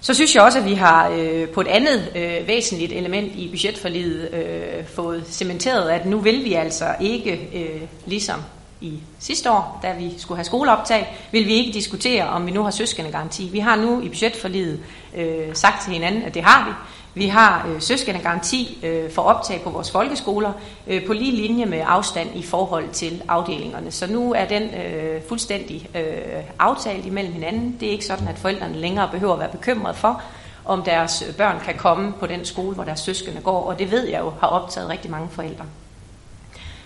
Så 0.00 0.14
synes 0.14 0.34
jeg 0.34 0.42
også, 0.42 0.58
at 0.58 0.64
vi 0.64 0.74
har 0.74 1.08
øh, 1.08 1.48
på 1.48 1.60
et 1.60 1.66
andet 1.66 2.12
øh, 2.16 2.48
væsentligt 2.48 2.92
element 2.92 3.32
i 3.34 3.48
budgetforliget 3.48 4.34
øh, 4.34 4.86
fået 4.86 5.24
cementeret, 5.28 5.90
at 5.90 6.06
nu 6.06 6.18
vil 6.18 6.44
vi 6.44 6.52
altså 6.54 6.94
ikke, 7.00 7.48
øh, 7.54 7.82
ligesom 8.06 8.40
i 8.80 9.00
sidste 9.18 9.50
år, 9.50 9.80
da 9.82 9.92
vi 9.92 10.14
skulle 10.18 10.38
have 10.38 10.44
skoleoptag, 10.44 11.16
vil 11.32 11.46
vi 11.46 11.54
ikke 11.54 11.72
diskutere, 11.72 12.28
om 12.28 12.46
vi 12.46 12.50
nu 12.50 12.62
har 12.62 12.70
søskendegaranti. 12.70 13.48
Vi 13.52 13.58
har 13.58 13.76
nu 13.76 14.00
i 14.00 14.08
budgetforliget 14.08 14.80
øh, 15.16 15.54
sagt 15.54 15.82
til 15.82 15.92
hinanden, 15.92 16.22
at 16.22 16.34
det 16.34 16.42
har 16.42 16.68
vi. 16.68 16.72
Vi 17.16 17.26
har 17.26 17.66
øh, 17.68 17.80
søskendegaranti 17.80 18.78
øh, 18.82 19.10
for 19.10 19.22
optag 19.22 19.60
på 19.64 19.70
vores 19.70 19.90
folkeskoler 19.90 20.52
øh, 20.86 21.06
på 21.06 21.12
lige 21.12 21.32
linje 21.32 21.66
med 21.66 21.82
afstand 21.86 22.28
i 22.34 22.42
forhold 22.42 22.88
til 22.88 23.22
afdelingerne. 23.28 23.90
Så 23.90 24.06
nu 24.12 24.34
er 24.34 24.44
den 24.44 24.62
øh, 24.62 25.22
fuldstændig 25.28 25.88
øh, 25.94 26.42
aftalt 26.58 27.06
imellem 27.06 27.32
hinanden. 27.32 27.76
Det 27.80 27.88
er 27.88 27.92
ikke 27.92 28.06
sådan, 28.06 28.28
at 28.28 28.38
forældrene 28.38 28.76
længere 28.76 29.08
behøver 29.12 29.32
at 29.32 29.38
være 29.38 29.48
bekymret 29.48 29.96
for, 29.96 30.22
om 30.64 30.82
deres 30.82 31.24
øh, 31.28 31.34
børn 31.34 31.60
kan 31.64 31.74
komme 31.74 32.12
på 32.20 32.26
den 32.26 32.44
skole, 32.44 32.74
hvor 32.74 32.84
deres 32.84 33.00
søskende 33.00 33.40
går, 33.40 33.62
og 33.62 33.78
det 33.78 33.90
ved 33.90 34.08
jeg 34.08 34.20
jo 34.20 34.32
har 34.40 34.46
optaget 34.46 34.88
rigtig 34.88 35.10
mange 35.10 35.28
forældre. 35.30 35.64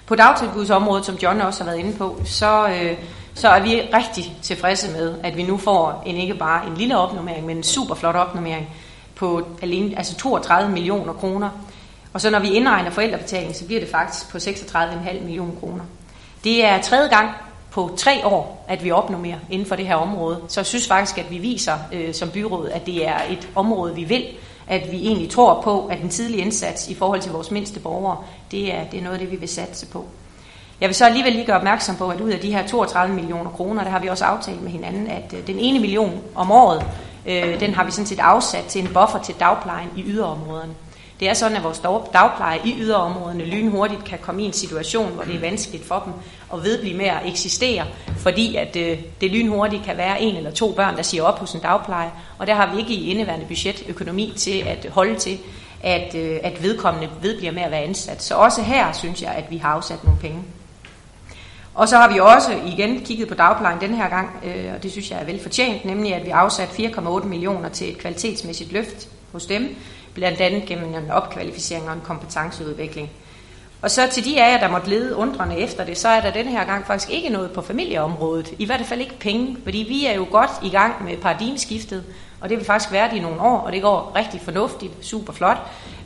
På 0.07 0.15
dagtilbudsområdet, 0.15 1.07
som 1.07 1.15
John 1.23 1.41
også 1.41 1.65
har 1.65 1.71
været 1.71 1.85
inde 1.85 1.97
på, 1.99 2.21
så, 2.25 2.69
øh, 2.69 2.97
så 3.35 3.49
er 3.49 3.61
vi 3.61 3.81
rigtig 3.95 4.37
tilfredse 4.43 4.93
med, 4.93 5.15
at 5.23 5.37
vi 5.37 5.43
nu 5.43 5.57
får 5.57 6.03
en 6.07 6.17
ikke 6.17 6.35
bare 6.35 6.67
en 6.67 6.75
lille 6.75 6.99
opnummering, 6.99 7.47
men 7.47 7.57
en 7.57 7.63
super 7.63 7.95
flot 7.95 8.17
opnummering 8.17 8.69
på 9.21 9.43
alene, 9.63 9.99
altså 9.99 10.15
32 10.17 10.73
millioner 10.73 11.13
kroner. 11.13 11.51
Og 12.13 12.21
så 12.21 12.31
når 12.31 12.39
vi 12.39 12.49
indregner 12.49 12.91
forældrebetaling, 12.91 13.57
så 13.57 13.67
bliver 13.67 13.81
det 13.81 13.91
faktisk 13.91 14.31
på 14.31 14.39
36,5 14.39 15.23
millioner 15.25 15.53
kroner. 15.61 15.85
Det 16.45 16.65
er 16.65 16.83
tredje 16.83 17.09
gang 17.09 17.31
på 17.71 17.95
tre 17.97 18.27
år, 18.27 18.65
at 18.69 18.85
vi 18.85 18.91
opnår 18.91 19.19
mere 19.19 19.39
inden 19.51 19.69
for 19.69 19.77
det 19.77 19.87
her 19.87 19.95
område. 19.95 20.41
Så 20.49 20.61
jeg 20.61 20.67
synes 20.67 20.89
faktisk, 20.89 21.19
at 21.19 21.31
vi 21.31 21.39
viser 21.39 21.75
øh, 21.93 22.15
som 22.15 22.31
byråd, 22.31 22.69
at 22.69 22.87
det 22.87 23.09
er 23.09 23.19
et 23.31 23.49
område, 23.55 23.95
vi 23.95 24.05
vil. 24.05 24.25
At 24.67 24.93
vi 24.93 25.07
egentlig 25.07 25.31
tror 25.31 25.61
på, 25.63 25.87
at 25.87 25.99
den 25.99 26.09
tidlige 26.09 26.43
indsats 26.43 26.89
i 26.89 26.95
forhold 26.95 27.21
til 27.21 27.33
vores 27.33 27.51
mindste 27.51 27.81
borgere, 27.81 28.17
det 28.51 28.75
er, 28.75 28.85
det 28.85 28.99
er 28.99 29.03
noget 29.03 29.15
af 29.15 29.21
det, 29.21 29.31
vi 29.31 29.37
vil 29.37 29.49
satse 29.49 29.87
på. 29.87 30.07
Jeg 30.81 30.89
vil 30.89 30.97
så 30.97 31.05
alligevel 31.05 31.33
lige 31.33 31.47
gøre 31.47 31.57
opmærksom 31.57 31.97
på, 31.97 32.09
at 32.09 32.21
ud 32.21 32.31
af 32.31 32.39
de 32.39 32.53
her 32.53 32.67
32 32.67 33.15
millioner 33.15 33.51
kroner, 33.51 33.85
der 33.85 33.91
har 33.91 33.99
vi 33.99 34.09
også 34.09 34.25
aftalt 34.25 34.63
med 34.63 34.71
hinanden, 34.71 35.07
at 35.07 35.35
øh, 35.39 35.47
den 35.47 35.59
ene 35.59 35.79
million 35.79 36.21
om 36.35 36.53
året, 36.53 36.85
øh, 37.27 37.61
den 37.61 37.75
har 37.75 37.85
vi 37.85 37.91
sådan 37.91 38.07
set 38.07 38.19
afsat 38.19 38.65
til 38.65 38.81
en 38.81 38.87
buffer 38.87 39.19
til 39.25 39.35
dagplejen 39.41 39.89
i 39.97 40.03
yderområderne. 40.07 40.75
Det 41.21 41.29
er 41.29 41.35
sådan, 41.35 41.57
at 41.57 41.65
vores 41.65 41.83
dagpleje 42.13 42.59
i 42.65 42.75
yderområderne 42.79 43.45
lynhurtigt 43.45 44.05
kan 44.05 44.19
komme 44.23 44.43
i 44.43 44.47
en 44.47 44.53
situation, 44.53 45.13
hvor 45.13 45.25
det 45.25 45.35
er 45.35 45.41
vanskeligt 45.41 45.85
for 45.85 46.03
dem 46.05 46.13
at 46.53 46.65
vedblive 46.65 46.97
med 46.97 47.07
at 47.07 47.21
eksistere, 47.25 47.85
fordi 48.17 48.57
at 48.57 48.77
øh, 48.77 48.99
det 49.21 49.31
lynhurtigt 49.31 49.85
kan 49.85 49.97
være 49.97 50.23
en 50.23 50.37
eller 50.37 50.51
to 50.51 50.73
børn, 50.73 50.97
der 50.97 51.03
siger 51.03 51.23
op 51.23 51.39
hos 51.39 51.53
en 51.53 51.61
dagpleje, 51.61 52.11
og 52.39 52.47
der 52.47 52.55
har 52.55 52.75
vi 52.75 52.81
ikke 52.81 52.95
i 52.95 53.11
indeværende 53.11 53.47
budget 53.47 53.85
økonomi 53.89 54.33
til 54.37 54.59
at 54.67 54.87
holde 54.93 55.17
til, 55.17 55.39
at, 55.83 56.15
øh, 56.15 56.39
at 56.43 56.63
vedkommende 56.63 57.09
vedbliver 57.23 57.53
med 57.53 57.63
at 57.63 57.71
være 57.71 57.83
ansat. 57.83 58.23
Så 58.23 58.35
også 58.35 58.63
her 58.63 58.93
synes 58.93 59.23
jeg, 59.23 59.31
at 59.31 59.51
vi 59.51 59.57
har 59.57 59.69
afsat 59.69 60.05
nogle 60.05 60.21
penge. 60.21 60.43
Og 61.75 61.89
så 61.89 61.97
har 61.97 62.13
vi 62.13 62.19
også 62.19 62.53
igen 62.67 63.01
kigget 63.01 63.29
på 63.29 63.35
dagplejen 63.35 63.81
den 63.81 63.95
her 63.95 64.09
gang, 64.09 64.31
øh, 64.45 64.75
og 64.75 64.83
det 64.83 64.93
synes 64.93 65.11
jeg 65.11 65.21
er 65.21 65.25
velfortjent, 65.25 65.85
nemlig 65.85 66.15
at 66.15 66.25
vi 66.25 66.31
afsat 66.31 66.69
4,8 66.69 67.27
millioner 67.27 67.69
til 67.69 67.91
et 67.91 67.99
kvalitetsmæssigt 67.99 68.73
løft 68.73 69.09
hos 69.33 69.47
dem, 69.47 69.77
blandt 70.15 70.41
andet 70.41 70.67
gennem 70.67 70.95
en 70.95 71.11
opkvalificering 71.11 71.89
og 71.89 71.95
en 71.95 72.01
kompetenceudvikling. 72.05 73.11
Og 73.83 73.91
så 73.91 74.09
til 74.13 74.25
de 74.25 74.43
af 74.43 74.53
jer, 74.53 74.61
der 74.61 74.73
måtte 74.73 74.91
lede 74.91 75.17
undrende 75.17 75.59
efter 75.59 75.85
det, 75.85 75.99
så 75.99 76.09
er 76.09 76.21
der 76.21 76.31
denne 76.31 76.51
her 76.51 76.65
gang 76.65 76.87
faktisk 76.87 77.11
ikke 77.11 77.29
noget 77.29 77.51
på 77.51 77.63
familieområdet. 77.63 78.55
I 78.59 78.67
hvert 78.67 78.87
fald 78.87 79.01
ikke 79.01 79.19
penge, 79.21 79.57
fordi 79.65 79.79
vi 79.89 80.07
er 80.07 80.15
jo 80.15 80.27
godt 80.31 80.51
i 80.63 80.71
gang 80.71 81.05
med 81.05 81.17
paradigmeskiftet, 81.17 82.05
og 82.41 82.49
det 82.49 82.59
vil 82.59 82.67
faktisk 82.67 82.93
være 82.93 83.11
det 83.11 83.17
i 83.17 83.21
nogle 83.21 83.41
år, 83.41 83.59
og 83.59 83.73
det 83.73 83.83
går 83.83 84.13
rigtig 84.17 84.41
fornuftigt, 84.41 84.93
super 85.01 85.33
flot, 85.33 85.59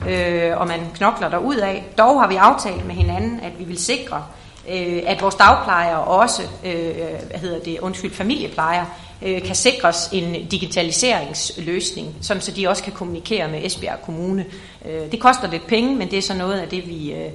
øh, 0.09 0.53
og 0.57 0.68
man 0.68 0.81
knokler 0.94 1.29
der 1.29 1.38
ud 1.38 1.57
af. 1.57 1.85
Dog 1.98 2.20
har 2.20 2.29
vi 2.29 2.37
aftalt 2.37 2.87
med 2.87 2.94
hinanden, 2.94 3.40
at 3.40 3.59
vi 3.59 3.64
vil 3.64 3.79
sikre, 3.79 4.24
øh, 4.68 5.03
at 5.07 5.22
vores 5.22 5.35
dagplejere 5.35 6.05
også, 6.05 6.42
øh, 6.64 6.94
hvad 7.31 7.40
hedder 7.40 7.61
det, 7.61 7.79
undskyld, 7.81 8.12
familieplejere, 8.14 8.87
øh, 9.22 9.42
kan 9.42 9.55
sikres 9.55 10.09
en 10.12 10.46
digitaliseringsløsning, 10.48 12.14
som 12.20 12.40
så 12.40 12.53
de 12.53 12.68
også 12.68 12.83
kan 12.83 12.92
kommunikere 12.92 13.48
med 13.48 13.64
Esbjerg 13.64 13.98
Kommune. 14.03 14.46
Øh, 14.85 15.12
det 15.12 15.20
koster 15.20 15.50
lidt 15.50 15.66
penge, 15.66 15.96
men 15.96 16.11
det 16.11 16.18
er 16.18 16.22
så 16.22 16.35
noget 16.35 16.59
af 16.59 16.68
det, 16.68 16.88
vi, 16.88 17.12
øh, 17.12 17.31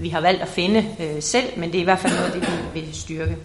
vi 0.00 0.08
har 0.08 0.20
valgt 0.20 0.42
at 0.42 0.48
finde 0.48 0.86
øh, 1.00 1.22
selv, 1.22 1.44
men 1.56 1.72
det 1.72 1.78
er 1.78 1.82
i 1.82 1.84
hvert 1.84 1.98
fald 1.98 2.12
noget 2.12 2.26
af 2.26 2.40
det, 2.40 2.50
vi 2.74 2.80
vil 2.80 2.94
styrke. 2.94 3.36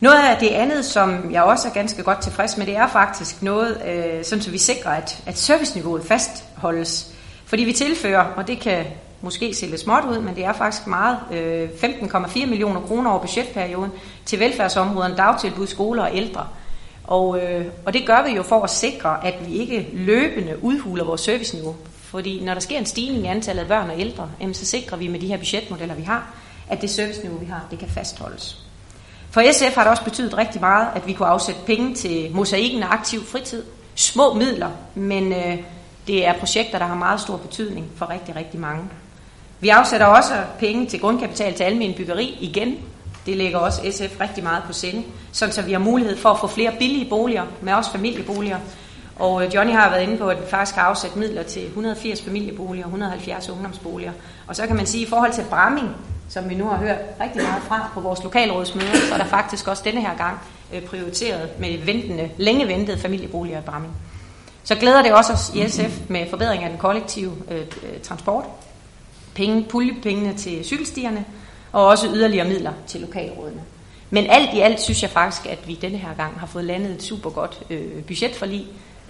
Noget 0.00 0.28
af 0.28 0.36
det 0.40 0.48
andet, 0.48 0.84
som 0.84 1.32
jeg 1.32 1.42
også 1.42 1.68
er 1.68 1.72
ganske 1.72 2.02
godt 2.02 2.22
tilfreds 2.22 2.56
med, 2.56 2.66
det 2.66 2.76
er 2.76 2.88
faktisk 2.88 3.42
noget, 3.42 3.82
øh, 3.86 4.24
sådan 4.24 4.42
så 4.42 4.50
vi 4.50 4.58
sikrer, 4.58 4.90
at, 4.90 5.22
at 5.26 5.38
serviceniveauet 5.38 6.04
fastholdes. 6.04 7.14
Fordi 7.44 7.64
vi 7.64 7.72
tilfører, 7.72 8.24
og 8.36 8.46
det 8.46 8.60
kan 8.60 8.84
måske 9.22 9.54
se 9.54 9.66
lidt 9.66 9.80
småt 9.80 10.04
ud, 10.04 10.18
men 10.18 10.36
det 10.36 10.44
er 10.44 10.52
faktisk 10.52 10.86
meget, 10.86 11.18
øh, 11.32 11.68
15,4 11.76 12.46
millioner 12.46 12.80
kroner 12.80 13.10
over 13.10 13.20
budgetperioden 13.20 13.90
til 14.24 14.40
velfærdsområderne, 14.40 15.16
dagtilbud, 15.16 15.66
skoler 15.66 16.02
og 16.02 16.16
ældre. 16.16 16.46
Og, 17.04 17.40
øh, 17.42 17.66
og 17.86 17.92
det 17.92 18.06
gør 18.06 18.24
vi 18.28 18.36
jo 18.36 18.42
for 18.42 18.62
at 18.62 18.70
sikre, 18.70 19.26
at 19.26 19.34
vi 19.46 19.52
ikke 19.52 19.88
løbende 19.92 20.64
udhuler 20.64 21.04
vores 21.04 21.20
serviceniveau. 21.20 21.76
Fordi 22.02 22.44
når 22.44 22.54
der 22.54 22.60
sker 22.60 22.78
en 22.78 22.86
stigning 22.86 23.24
i 23.24 23.28
antallet 23.28 23.62
af 23.62 23.68
børn 23.68 23.90
og 23.90 24.00
ældre, 24.00 24.30
jamen, 24.40 24.54
så 24.54 24.66
sikrer 24.66 24.98
vi 24.98 25.08
med 25.08 25.20
de 25.20 25.26
her 25.26 25.36
budgetmodeller, 25.36 25.94
vi 25.94 26.02
har, 26.02 26.34
at 26.68 26.80
det 26.80 26.90
serviceniveau, 26.90 27.38
vi 27.38 27.46
har, 27.46 27.66
det 27.70 27.78
kan 27.78 27.88
fastholdes. 27.88 28.66
For 29.30 29.52
SF 29.52 29.74
har 29.74 29.82
det 29.82 29.90
også 29.90 30.04
betydet 30.04 30.38
rigtig 30.38 30.60
meget, 30.60 30.88
at 30.94 31.06
vi 31.06 31.12
kunne 31.12 31.28
afsætte 31.28 31.60
penge 31.66 31.94
til 31.94 32.30
mosaikken 32.32 32.82
og 32.82 32.94
aktiv 32.94 33.24
fritid. 33.24 33.62
Små 33.94 34.34
midler, 34.34 34.70
men 34.94 35.32
øh, 35.32 35.58
det 36.06 36.26
er 36.26 36.38
projekter, 36.38 36.78
der 36.78 36.86
har 36.86 36.94
meget 36.94 37.20
stor 37.20 37.36
betydning 37.36 37.86
for 37.96 38.10
rigtig, 38.10 38.36
rigtig 38.36 38.60
mange. 38.60 38.84
Vi 39.62 39.68
afsætter 39.68 40.06
også 40.06 40.34
penge 40.58 40.86
til 40.86 41.00
grundkapital 41.00 41.54
til 41.54 41.64
almen 41.64 41.94
byggeri 41.94 42.38
igen. 42.40 42.76
Det 43.26 43.36
ligger 43.36 43.58
også 43.58 43.80
SF 43.90 44.20
rigtig 44.20 44.44
meget 44.44 44.62
på 44.66 44.72
sinde, 44.72 45.02
sådan 45.32 45.52
så 45.52 45.62
vi 45.62 45.72
har 45.72 45.78
mulighed 45.78 46.16
for 46.16 46.28
at 46.28 46.38
få 46.38 46.46
flere 46.46 46.72
billige 46.78 47.08
boliger, 47.08 47.44
med 47.60 47.72
også 47.72 47.90
familieboliger. 47.90 48.58
Og 49.16 49.44
øh, 49.44 49.54
Johnny 49.54 49.72
har 49.72 49.90
været 49.90 50.02
inde 50.02 50.16
på, 50.16 50.28
at 50.28 50.40
vi 50.40 50.46
faktisk 50.50 50.76
har 50.76 50.82
afsat 50.82 51.16
midler 51.16 51.42
til 51.42 51.66
180 51.66 52.22
familieboliger 52.22 52.84
og 52.84 52.88
170 52.88 53.48
ungdomsboliger. 53.48 54.12
Og 54.46 54.56
så 54.56 54.66
kan 54.66 54.76
man 54.76 54.86
sige, 54.86 55.02
at 55.02 55.06
i 55.06 55.10
forhold 55.10 55.32
til 55.32 55.44
Bramming, 55.50 55.88
som 56.28 56.48
vi 56.48 56.54
nu 56.54 56.68
har 56.68 56.76
hørt 56.76 56.98
rigtig 57.20 57.42
meget 57.42 57.62
fra 57.62 57.90
på 57.94 58.00
vores 58.00 58.22
lokalrådsmøder, 58.22 58.94
så 59.08 59.14
er 59.14 59.18
der 59.18 59.24
faktisk 59.24 59.68
også 59.68 59.82
denne 59.86 60.00
her 60.00 60.16
gang 60.16 60.38
øh, 60.74 60.82
prioriteret 60.82 61.48
med 61.58 61.78
ventende, 61.78 62.30
længe 62.36 62.68
ventede 62.68 62.98
familieboliger 62.98 63.58
i 63.58 63.62
Bramming. 63.62 63.92
Så 64.64 64.74
glæder 64.74 65.02
det 65.02 65.12
også 65.12 65.32
os 65.32 65.52
i 65.54 65.68
SF 65.68 66.00
med 66.08 66.30
forbedring 66.30 66.62
af 66.64 66.70
den 66.70 66.78
kollektive 66.78 67.32
øh, 67.50 67.60
øh 67.60 68.00
transport, 68.02 68.44
penge, 69.34 69.66
puljepengene 69.68 70.34
til 70.34 70.64
cykelstierne, 70.64 71.24
og 71.72 71.86
også 71.86 72.06
yderligere 72.06 72.48
midler 72.48 72.72
til 72.86 73.00
lokalrådene. 73.00 73.62
Men 74.10 74.26
alt 74.30 74.54
i 74.54 74.60
alt 74.60 74.80
synes 74.80 75.02
jeg 75.02 75.10
faktisk, 75.10 75.46
at 75.46 75.68
vi 75.68 75.74
denne 75.74 75.98
her 75.98 76.14
gang 76.14 76.40
har 76.40 76.46
fået 76.46 76.64
landet 76.64 76.90
et 76.90 77.02
super 77.02 77.30
godt 77.30 77.62
øh, 77.70 78.04
budgetforlig. 78.04 78.66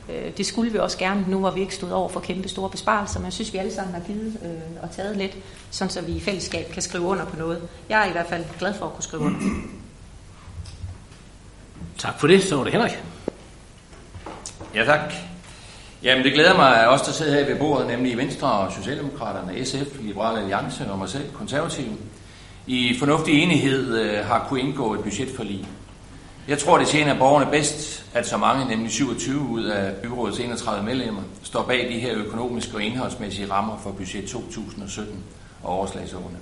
Øh, 0.08 0.36
det 0.36 0.46
skulle 0.46 0.72
vi 0.72 0.78
også 0.78 0.98
gerne, 0.98 1.24
nu 1.28 1.38
hvor 1.38 1.50
vi 1.50 1.60
ikke 1.60 1.74
stod 1.74 1.90
over 1.90 2.08
for 2.08 2.20
kæmpe 2.20 2.48
store 2.48 2.70
besparelser, 2.70 3.18
men 3.18 3.24
jeg 3.24 3.32
synes, 3.32 3.52
vi 3.52 3.58
alle 3.58 3.72
sammen 3.72 3.94
har 3.94 4.00
givet 4.00 4.38
øh, 4.44 4.82
og 4.82 4.90
taget 4.90 5.16
lidt, 5.16 5.36
sådan 5.70 5.90
så 5.90 6.00
vi 6.00 6.12
i 6.12 6.20
fællesskab 6.20 6.72
kan 6.72 6.82
skrive 6.82 7.04
under 7.04 7.24
på 7.24 7.36
noget. 7.36 7.62
Jeg 7.88 8.02
er 8.02 8.08
i 8.08 8.12
hvert 8.12 8.26
fald 8.26 8.44
glad 8.58 8.74
for 8.74 8.86
at 8.86 8.92
kunne 8.92 9.04
skrive 9.04 9.22
under. 9.22 9.38
Tak 11.98 12.20
for 12.20 12.26
det. 12.26 12.42
Så 12.42 12.56
var 12.56 12.64
det 12.64 12.72
Henrik. 12.72 13.02
Ja, 14.74 14.84
tak. 14.84 15.31
Jamen, 16.04 16.24
det 16.24 16.32
glæder 16.32 16.56
mig 16.56 16.82
at 16.82 16.88
os, 16.88 17.02
der 17.02 17.12
sidder 17.12 17.34
her 17.34 17.46
ved 17.46 17.58
bordet, 17.58 17.86
nemlig 17.86 18.16
Venstre 18.16 18.52
og 18.52 18.72
Socialdemokraterne, 18.72 19.64
SF, 19.64 20.00
Liberale 20.00 20.38
Alliance 20.38 20.90
og 20.90 20.98
mig 20.98 21.08
selv, 21.08 21.32
konservative, 21.32 21.96
i 22.66 22.96
fornuftig 22.98 23.42
enighed 23.42 23.98
øh, 23.98 24.26
har 24.26 24.46
kunne 24.48 24.60
indgå 24.60 24.94
et 24.94 25.00
budgetforlig. 25.00 25.68
Jeg 26.48 26.58
tror, 26.58 26.78
det 26.78 26.88
tjener 26.88 27.18
borgerne 27.18 27.50
bedst, 27.50 28.04
at 28.14 28.28
så 28.28 28.36
mange, 28.36 28.68
nemlig 28.68 28.90
27 28.90 29.40
ud 29.40 29.64
af 29.64 29.94
byrådets 29.94 30.40
31 30.40 30.84
medlemmer, 30.84 31.22
står 31.42 31.62
bag 31.62 31.88
de 31.92 32.00
her 32.00 32.14
økonomiske 32.14 32.76
og 32.76 32.82
indholdsmæssige 32.82 33.50
rammer 33.50 33.78
for 33.82 33.90
budget 33.92 34.24
2017 34.24 35.14
og 35.62 35.70
overslagsårene. 35.70 36.38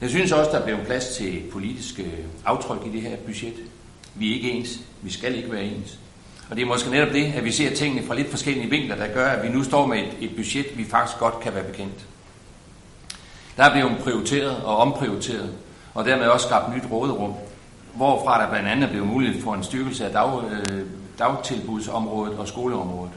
Jeg 0.00 0.10
synes 0.10 0.32
også, 0.32 0.50
der 0.50 0.64
blev 0.64 0.76
plads 0.84 1.08
til 1.08 1.42
politiske 1.52 2.04
aftryk 2.44 2.86
i 2.86 2.90
det 2.92 3.02
her 3.02 3.16
budget. 3.26 3.54
Vi 4.14 4.30
er 4.30 4.34
ikke 4.34 4.50
ens. 4.50 4.80
Vi 5.02 5.12
skal 5.12 5.36
ikke 5.36 5.52
være 5.52 5.64
ens. 5.64 5.98
Og 6.50 6.56
det 6.56 6.62
er 6.62 6.66
måske 6.66 6.90
netop 6.90 7.12
det, 7.12 7.32
at 7.36 7.44
vi 7.44 7.52
ser 7.52 7.74
tingene 7.74 8.06
fra 8.06 8.14
lidt 8.14 8.30
forskellige 8.30 8.70
vinkler, 8.70 8.96
der 8.96 9.14
gør, 9.14 9.26
at 9.26 9.42
vi 9.42 9.48
nu 9.48 9.64
står 9.64 9.86
med 9.86 9.98
et, 9.98 10.14
et 10.20 10.36
budget, 10.36 10.66
vi 10.78 10.84
faktisk 10.84 11.18
godt 11.18 11.40
kan 11.40 11.54
være 11.54 11.64
bekendt. 11.64 12.06
Der 13.56 13.64
er 13.64 13.72
blevet 13.72 13.98
prioriteret 14.02 14.56
og 14.56 14.76
omprioriteret, 14.76 15.50
og 15.94 16.04
dermed 16.04 16.26
også 16.26 16.46
skabt 16.46 16.76
nyt 16.76 16.90
råderum, 16.90 17.34
hvorfra 17.94 18.42
der 18.42 18.50
blandt 18.50 18.68
andet 18.68 18.84
er 18.86 18.90
blevet 18.90 19.06
mulighed 19.06 19.42
for 19.42 19.54
en 19.54 19.62
styrkelse 19.62 20.06
af 20.06 20.12
dag, 20.12 20.42
øh, 20.50 20.86
dagtilbudsområdet 21.18 22.38
og 22.38 22.48
skoleområdet. 22.48 23.12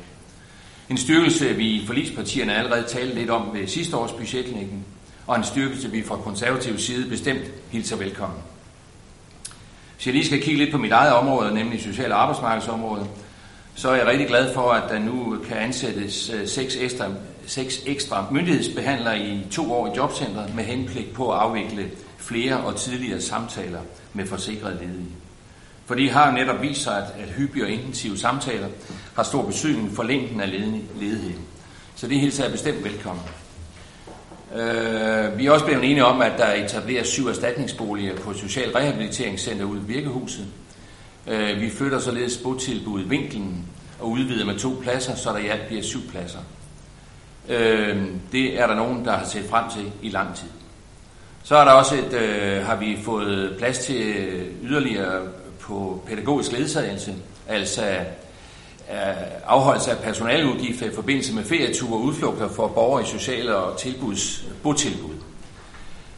En 0.89 0.97
styrkelse, 0.97 1.53
vi 1.53 1.67
i 1.67 1.85
forligspartierne 1.85 2.55
allerede 2.55 2.83
talte 2.87 3.15
lidt 3.15 3.29
om 3.29 3.49
ved 3.53 3.67
sidste 3.67 3.97
års 3.97 4.11
budgetlægning, 4.11 4.85
og 5.27 5.35
en 5.35 5.43
styrkelse, 5.43 5.91
vi 5.91 6.03
fra 6.03 6.15
konservativ 6.15 6.77
side 6.77 7.09
bestemt 7.09 7.43
hilser 7.71 7.97
velkommen. 7.97 8.39
Hvis 10.03 10.07
jeg 10.07 10.13
lige 10.13 10.25
skal 10.25 10.41
kigge 10.41 10.59
lidt 10.59 10.71
på 10.71 10.77
mit 10.77 10.91
eget 10.91 11.13
område, 11.13 11.53
nemlig 11.53 11.81
social- 11.81 12.11
og 12.11 12.21
arbejdsmarkedsområdet, 12.21 13.07
så 13.75 13.89
er 13.89 13.95
jeg 13.95 14.07
rigtig 14.07 14.27
glad 14.27 14.53
for, 14.53 14.71
at 14.71 14.89
der 14.89 14.99
nu 14.99 15.37
kan 15.47 15.57
ansættes 15.57 16.29
øh, 16.29 16.47
seks 16.47 16.75
ekstra, 16.75 17.05
seks 17.45 17.81
ekstra 17.85 18.25
myndighedsbehandlere 18.31 19.19
i 19.19 19.47
to 19.51 19.73
år 19.73 19.87
i 19.87 19.97
jobcentret 19.97 20.55
med 20.55 20.63
henblik 20.63 21.13
på 21.13 21.31
at 21.31 21.39
afvikle 21.39 21.91
flere 22.17 22.57
og 22.57 22.75
tidligere 22.75 23.21
samtaler 23.21 23.79
med 24.13 24.27
forsikrede 24.27 24.73
ledige. 24.73 25.15
For 25.85 25.95
de 25.95 26.09
har 26.09 26.31
netop 26.31 26.61
vist 26.61 26.83
sig, 26.83 26.97
at, 26.97 27.23
at 27.23 27.29
hyppige 27.29 27.65
og 27.65 27.69
intensive 27.69 28.17
samtaler 28.17 28.67
har 29.15 29.23
stor 29.23 29.41
betydning 29.41 29.95
for 29.95 30.03
længden 30.03 30.41
af 30.41 30.51
ledighed. 30.99 31.39
Så 31.95 32.07
det 32.07 32.19
hilser 32.19 32.43
jeg 32.43 32.51
bestemt 32.51 32.83
velkommen. 32.83 33.23
Øh, 34.55 35.37
vi 35.37 35.45
er 35.45 35.51
også 35.51 35.65
blevet 35.65 35.83
enige 35.83 36.05
om, 36.05 36.21
at 36.21 36.31
der 36.37 36.53
etableres 36.53 37.07
syv 37.07 37.27
erstatningsboliger 37.27 38.15
på 38.15 38.33
Social 38.33 38.71
Rehabiliteringscenter 38.71 39.65
ude 39.65 39.79
i 39.79 39.93
Virkehuset. 39.93 40.45
Øh, 41.27 41.61
vi 41.61 41.69
flytter 41.69 41.99
således 41.99 42.37
botilbuddet 42.37 43.09
Vinklen 43.09 43.65
og 43.99 44.09
udvider 44.09 44.45
med 44.45 44.59
to 44.59 44.79
pladser, 44.81 45.15
så 45.15 45.29
der 45.29 45.37
i 45.37 45.47
alt 45.47 45.67
bliver 45.67 45.83
syv 45.83 45.99
pladser. 46.09 46.39
Øh, 47.49 48.03
det 48.31 48.59
er 48.59 48.67
der 48.67 48.75
nogen, 48.75 49.05
der 49.05 49.11
har 49.11 49.25
set 49.25 49.45
frem 49.49 49.63
til 49.71 49.91
i 50.01 50.09
lang 50.09 50.35
tid. 50.35 50.47
Så 51.43 51.55
er 51.55 51.65
der 51.65 51.71
også 51.71 51.95
et, 51.95 52.13
øh, 52.13 52.65
har 52.65 52.75
vi 52.75 52.97
fået 53.03 53.55
plads 53.57 53.79
til 53.79 54.15
yderligere 54.63 55.21
på 55.59 56.03
pædagogisk 56.07 56.51
ledsagelse, 56.51 57.15
altså 57.47 57.81
Øh, 58.93 58.99
afholdelse 59.45 59.91
af 59.91 59.97
personaludgifter 59.97 60.85
i 60.85 60.95
forbindelse 60.95 61.35
med 61.35 61.43
ferieture 61.43 61.93
og 61.93 62.01
udflugter 62.01 62.49
for 62.49 62.67
borgere 62.67 63.03
i 63.03 63.05
sociale 63.05 63.55
og 63.55 63.79
tilbuds, 63.79 64.43
botilbud. 64.63 65.13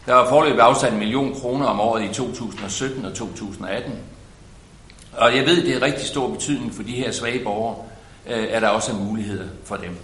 Der 0.05 0.13
var 0.13 0.29
forløbet 0.29 0.59
afsat 0.59 0.93
en 0.93 0.99
million 0.99 1.33
kroner 1.33 1.65
om 1.65 1.79
året 1.79 2.03
i 2.03 2.13
2017 2.13 3.05
og 3.05 3.13
2018. 3.13 3.93
Og 5.13 5.35
jeg 5.35 5.45
ved, 5.45 5.65
det 5.65 5.75
er 5.75 5.81
rigtig 5.81 6.07
stor 6.07 6.29
betydning 6.29 6.73
for 6.73 6.83
de 6.83 6.91
her 6.91 7.11
svage 7.11 7.43
borgere, 7.43 7.75
øh, 8.27 8.47
at 8.51 8.61
der 8.61 8.67
også 8.67 8.91
er 8.91 8.95
muligheder 8.95 9.47
for 9.63 9.75
dem. 9.75 9.97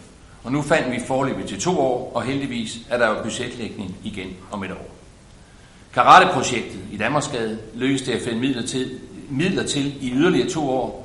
Og 0.43 0.51
nu 0.51 0.61
fandt 0.61 0.91
vi 0.91 0.99
forløbet 1.07 1.47
til 1.47 1.61
to 1.61 1.79
år, 1.79 2.11
og 2.15 2.23
heldigvis 2.23 2.77
er 2.89 2.97
der 2.97 3.09
jo 3.09 3.23
budgetlægning 3.23 3.97
igen 4.03 4.27
om 4.51 4.63
et 4.63 4.71
år. 4.71 4.95
Karateprojektet 5.93 6.79
i 6.91 6.97
Danmarksgade 6.97 7.59
lykkedes 7.73 8.01
det 8.01 8.11
at 8.11 8.21
finde 8.21 8.39
midler 8.39 8.67
til, 8.67 8.99
midler 9.29 9.63
til 9.63 10.03
i 10.03 10.11
yderligere 10.11 10.49
to 10.49 10.69
år, 10.69 11.00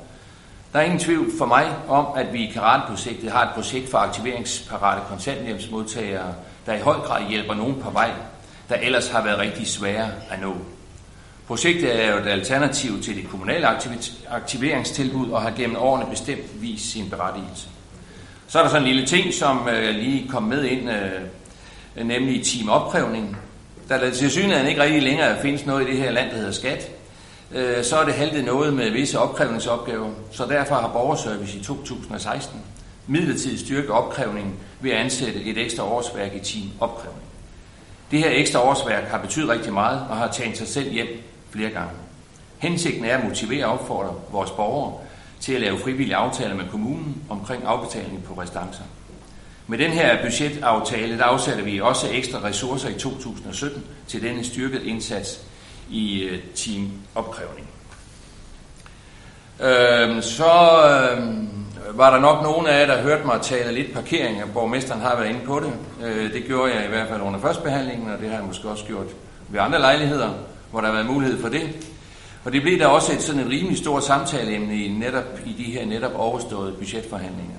der 0.73 0.79
er 0.79 0.85
ingen 0.85 1.01
tvivl 1.01 1.31
for 1.39 1.47
mig 1.47 1.67
om, 1.89 2.07
at 2.17 2.33
vi 2.33 2.49
i 2.49 2.53
Karateprojektet 2.53 3.31
har 3.31 3.43
et 3.43 3.55
projekt 3.55 3.91
for 3.91 3.99
aktiveringsparate 3.99 5.03
kontanthjælpsmodtagere, 5.09 6.35
der 6.67 6.75
i 6.75 6.81
høj 6.81 6.97
grad 6.97 7.29
hjælper 7.29 7.55
nogen 7.55 7.83
på 7.83 7.91
vej, 7.91 8.11
der 8.69 8.75
ellers 8.75 9.09
har 9.09 9.25
været 9.25 9.39
rigtig 9.39 9.67
svære 9.67 10.11
at 10.31 10.41
nå. 10.41 10.57
Projektet 11.47 12.05
er 12.05 12.13
jo 12.13 12.19
et 12.19 12.27
alternativ 12.27 13.03
til 13.03 13.17
det 13.17 13.29
kommunale 13.29 13.67
aktiveringstilbud 14.29 15.31
og 15.31 15.43
har 15.43 15.51
gennem 15.51 15.77
årene 15.77 16.07
bestemt 16.11 16.63
vist 16.63 16.93
sin 16.93 17.11
berettigelse. 17.11 17.69
Så 18.49 18.59
er 18.59 18.63
der 18.63 18.71
sådan 18.71 18.83
en 18.83 18.89
lille 18.89 19.07
ting, 19.07 19.35
som 19.35 19.69
øh, 19.69 19.95
lige 19.95 20.29
kom 20.29 20.43
med 20.43 20.65
ind, 20.65 20.91
øh, 20.91 22.07
nemlig 22.07 22.45
teamopkrævning. 22.45 23.37
Der 23.89 24.11
til 24.11 24.31
synligheden 24.31 24.69
ikke 24.69 24.83
rigtig 24.83 25.03
længere 25.03 25.43
findes 25.43 25.67
noget 25.67 25.89
i 25.89 25.91
det 25.91 25.99
her 25.99 26.11
land, 26.11 26.31
der 26.31 26.37
hedder 26.37 26.53
skat. 26.53 26.91
Øh, 27.53 27.85
så 27.85 27.97
er 27.97 28.05
det 28.05 28.15
haltet 28.15 28.45
noget 28.45 28.75
med 28.75 28.91
visse 28.91 29.19
opkrævningsopgaver, 29.19 30.11
så 30.33 30.47
derfor 30.47 30.75
har 30.75 30.89
Borgerservice 30.89 31.59
i 31.59 31.63
2016 31.63 32.61
midlertidigt 33.07 33.61
styrket 33.61 33.91
opkrævningen 33.91 34.55
ved 34.81 34.91
at 34.91 34.97
ansætte 34.97 35.45
et 35.45 35.59
ekstra 35.59 35.85
årsværk 35.85 36.35
i 36.35 36.39
team 36.39 36.71
opkrævning. 36.81 37.23
Det 38.11 38.19
her 38.19 38.31
ekstra 38.33 38.69
årsværk 38.69 39.05
har 39.05 39.19
betydet 39.19 39.49
rigtig 39.49 39.73
meget 39.73 40.01
og 40.11 40.17
har 40.17 40.29
taget 40.29 40.57
sig 40.57 40.69
selv 40.69 40.93
hjem 40.93 41.09
flere 41.51 41.71
gange. 41.71 41.93
Hensigten 42.59 43.05
er 43.05 43.19
at 43.19 43.25
motivere 43.25 43.67
og 43.67 43.73
opfordre 43.73 44.15
vores 44.33 44.51
borgere 44.51 44.95
til 45.41 45.53
at 45.53 45.61
lave 45.61 45.79
frivillige 45.79 46.17
aftaler 46.17 46.55
med 46.55 46.65
kommunen 46.71 47.23
omkring 47.29 47.65
afbetaling 47.65 48.25
på 48.25 48.41
restancer. 48.41 48.83
Med 49.67 49.79
den 49.79 49.91
her 49.91 50.23
budgetaftale, 50.23 51.19
der 51.19 51.25
afsætter 51.25 51.65
vi 51.65 51.81
også 51.81 52.07
ekstra 52.13 52.45
ressourcer 52.45 52.89
i 52.89 52.99
2017 52.99 53.85
til 54.09 54.23
denne 54.23 54.45
styrket 54.45 54.83
indsats 54.83 55.41
i 55.91 56.23
øh, 56.23 56.39
teamopkrævning. 56.55 57.69
Øh, 59.61 60.23
så 60.23 60.45
øh, 60.91 61.99
var 61.99 62.11
der 62.11 62.21
nok 62.21 62.43
nogen 62.43 62.67
af 62.67 62.81
jer, 62.81 62.87
der 62.87 63.03
hørte 63.03 63.27
mig 63.27 63.41
tale 63.43 63.73
lidt 63.73 63.95
parkering, 63.95 64.43
og 64.43 64.49
borgmesteren 64.55 65.01
har 65.01 65.17
været 65.17 65.29
inde 65.29 65.41
på 65.47 65.61
det. 65.61 65.73
Øh, 66.07 66.33
det 66.33 66.45
gjorde 66.45 66.75
jeg 66.75 66.85
i 66.85 66.89
hvert 66.89 67.09
fald 67.09 67.21
under 67.21 67.41
førstbehandlingen, 67.41 68.11
og 68.11 68.19
det 68.19 68.29
har 68.29 68.37
jeg 68.37 68.47
måske 68.47 68.69
også 68.69 68.85
gjort 68.85 69.07
ved 69.49 69.61
andre 69.61 69.79
lejligheder, 69.79 70.31
hvor 70.71 70.81
der 70.81 70.87
har 70.87 70.95
været 70.95 71.07
mulighed 71.07 71.41
for 71.41 71.49
det. 71.49 71.63
Og 72.45 72.53
det 72.53 72.63
blev 72.63 72.79
der 72.79 72.87
også 72.87 73.13
et 73.13 73.23
sådan 73.23 73.41
et 73.41 73.49
rimelig 73.49 73.79
stort 73.79 74.05
samtaleemne 74.05 74.85
i, 74.85 74.89
netop, 74.89 75.25
i 75.47 75.53
de 75.53 75.73
her 75.73 75.87
netop 75.87 76.13
overståede 76.15 76.73
budgetforhandlinger. 76.73 77.59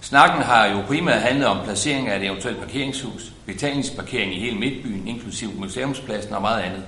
Snakken 0.00 0.42
har 0.42 0.66
jo 0.66 0.80
primært 0.86 1.20
handlet 1.20 1.46
om 1.46 1.58
placering 1.64 2.08
af 2.08 2.16
et 2.16 2.26
eventuelt 2.26 2.58
parkeringshus, 2.58 3.32
betalingsparkering 3.46 4.34
i 4.34 4.40
hele 4.40 4.56
Midtbyen, 4.58 5.08
inklusiv 5.08 5.50
museumspladsen 5.56 6.34
og 6.34 6.42
meget 6.42 6.62
andet. 6.62 6.82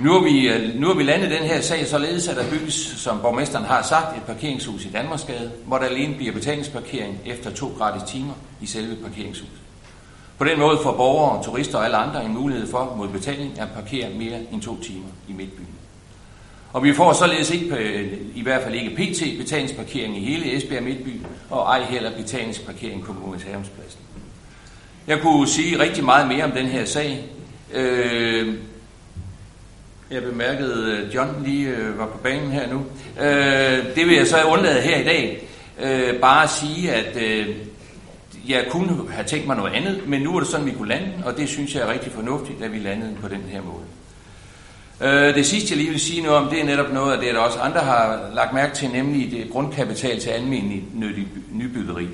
Nu 0.00 0.12
har, 0.12 0.20
vi, 0.20 0.48
øh, 0.48 0.80
nu 0.80 0.86
har 0.86 0.94
vi 0.94 1.02
landet 1.02 1.30
den 1.30 1.42
her 1.42 1.60
sag 1.60 1.86
således, 1.86 2.28
at 2.28 2.36
der 2.36 2.50
bygges, 2.50 2.74
som 2.74 3.20
borgmesteren 3.20 3.64
har 3.64 3.82
sagt, 3.82 4.16
et 4.16 4.22
parkeringshus 4.22 4.84
i 4.84 4.90
Danmarksgade, 4.90 5.50
hvor 5.66 5.78
der 5.78 5.84
alene 5.84 6.14
bliver 6.14 6.32
betalingsparkering 6.32 7.18
efter 7.26 7.50
to 7.50 7.74
gratis 7.78 8.10
timer 8.10 8.32
i 8.60 8.66
selve 8.66 8.96
parkeringshuset. 8.96 9.60
På 10.38 10.44
den 10.44 10.58
måde 10.58 10.78
får 10.82 10.92
borgere, 10.92 11.44
turister 11.44 11.78
og 11.78 11.84
alle 11.84 11.96
andre 11.96 12.24
en 12.24 12.34
mulighed 12.34 12.66
for 12.66 12.94
mod 12.96 13.08
betaling 13.08 13.60
at 13.60 13.68
parkere 13.74 14.10
mere 14.10 14.38
end 14.52 14.62
to 14.62 14.82
timer 14.82 15.08
i 15.28 15.32
Midtbyen. 15.32 15.68
Og 16.72 16.84
vi 16.84 16.92
får 16.92 17.12
således 17.12 17.50
ikke, 17.50 17.76
øh, 17.76 18.18
i 18.34 18.42
hvert 18.42 18.62
fald 18.62 18.74
ikke 18.74 18.96
PT, 18.96 19.38
betalingsparkering 19.38 20.16
i 20.16 20.24
hele 20.24 20.56
Esbjerg 20.56 20.82
Midtby, 20.82 21.20
og 21.50 21.62
ej 21.62 21.84
heller 21.84 22.16
betalingsparkering 22.16 23.04
på 23.04 23.12
Museumspladsen. 23.12 24.00
Jeg 25.06 25.20
kunne 25.20 25.48
sige 25.48 25.78
rigtig 25.78 26.04
meget 26.04 26.28
mere 26.28 26.44
om 26.44 26.52
den 26.52 26.66
her 26.66 26.84
sag. 26.84 27.24
Øh, 27.72 28.54
jeg 30.10 30.22
bemærkede, 30.22 30.98
at 30.98 31.14
John 31.14 31.42
lige 31.44 31.68
øh, 31.68 31.98
var 31.98 32.06
på 32.06 32.18
banen 32.18 32.50
her 32.50 32.72
nu. 32.72 32.84
Øh, 33.24 33.94
det 33.94 34.06
vil 34.06 34.16
jeg 34.16 34.26
så 34.26 34.36
undlade 34.44 34.80
her 34.80 35.00
i 35.00 35.04
dag. 35.04 35.46
Bare 36.20 36.42
at 36.42 36.50
sige, 36.50 36.92
at 36.92 37.18
jeg 38.48 38.66
kunne 38.70 39.10
have 39.10 39.26
tænkt 39.26 39.46
mig 39.46 39.56
noget 39.56 39.72
andet, 39.72 40.02
men 40.06 40.22
nu 40.22 40.36
er 40.36 40.40
det 40.40 40.48
sådan, 40.48 40.66
vi 40.66 40.70
kunne 40.70 40.88
lande, 40.88 41.12
og 41.24 41.36
det 41.36 41.48
synes 41.48 41.74
jeg 41.74 41.82
er 41.82 41.92
rigtig 41.92 42.12
fornuftigt, 42.12 42.62
at 42.62 42.72
vi 42.72 42.78
landede 42.78 43.16
på 43.20 43.28
den 43.28 43.42
her 43.48 43.60
måde. 43.62 45.34
Det 45.34 45.46
sidste, 45.46 45.70
jeg 45.70 45.78
lige 45.78 45.90
vil 45.90 46.00
sige 46.00 46.22
noget 46.22 46.38
om, 46.38 46.48
det 46.48 46.60
er 46.60 46.64
netop 46.64 46.92
noget 46.92 47.12
af 47.12 47.20
det, 47.20 47.34
der 47.34 47.40
også 47.40 47.58
andre 47.58 47.80
har 47.80 48.30
lagt 48.34 48.54
mærke 48.54 48.74
til, 48.74 48.88
nemlig 48.88 49.30
det 49.30 49.50
grundkapital 49.52 50.20
til 50.20 50.30
almindelig 50.30 50.84
nybyggeri. 51.52 52.08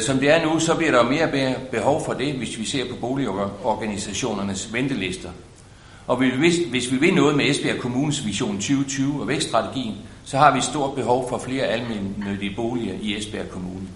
Som 0.00 0.18
det 0.18 0.30
er 0.30 0.44
nu, 0.44 0.60
så 0.60 0.74
bliver 0.76 0.92
der 0.92 1.02
mere 1.02 1.54
behov 1.70 2.04
for 2.04 2.12
det, 2.12 2.32
hvis 2.32 2.58
vi 2.58 2.64
ser 2.64 2.84
på 2.90 2.96
boligorganisationernes 3.00 4.72
ventelister. 4.72 5.30
Og 6.08 6.16
hvis, 6.16 6.58
hvis 6.70 6.92
vi 6.92 6.96
vil 6.96 7.14
noget 7.14 7.36
med 7.36 7.50
Esbjerg 7.50 7.78
Kommunes 7.78 8.26
Vision 8.26 8.54
2020 8.54 9.20
og 9.20 9.28
vækststrategien, 9.28 9.94
så 10.24 10.38
har 10.38 10.52
vi 10.52 10.58
et 10.58 10.64
stort 10.64 10.94
behov 10.94 11.28
for 11.28 11.38
flere 11.38 11.64
almindelige 11.64 12.56
boliger 12.56 12.94
i 13.02 13.18
Esbjerg 13.18 13.50
Kommune. 13.50 13.88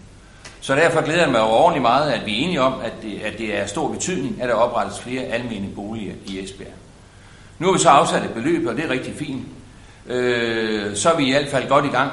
Så 0.61 0.75
derfor 0.75 1.05
glæder 1.05 1.22
jeg 1.22 1.31
mig 1.31 1.40
overordentligt 1.40 1.83
meget, 1.83 2.12
at 2.12 2.27
vi 2.27 2.33
er 2.33 2.37
enige 2.37 2.61
om, 2.61 2.81
at 2.83 2.92
det, 3.03 3.20
at 3.22 3.38
det 3.38 3.59
er 3.59 3.66
stor 3.66 3.92
betydning, 3.92 4.42
at 4.42 4.48
der 4.48 4.55
oprettes 4.55 5.01
flere 5.01 5.22
almindelige 5.22 5.75
boliger 5.75 6.14
i 6.27 6.40
Esbjerg. 6.40 6.72
Nu 7.59 7.66
har 7.66 7.72
vi 7.72 7.79
så 7.79 7.88
afsat 7.88 8.25
et 8.25 8.31
beløb, 8.31 8.66
og 8.66 8.77
det 8.77 8.85
er 8.85 8.90
rigtig 8.90 9.14
fint. 9.14 9.46
Øh, 10.07 10.96
så 10.96 11.11
er 11.11 11.16
vi 11.16 11.27
i 11.27 11.31
hvert 11.31 11.48
fald 11.48 11.68
godt 11.68 11.85
i 11.85 11.88
gang. 11.88 12.11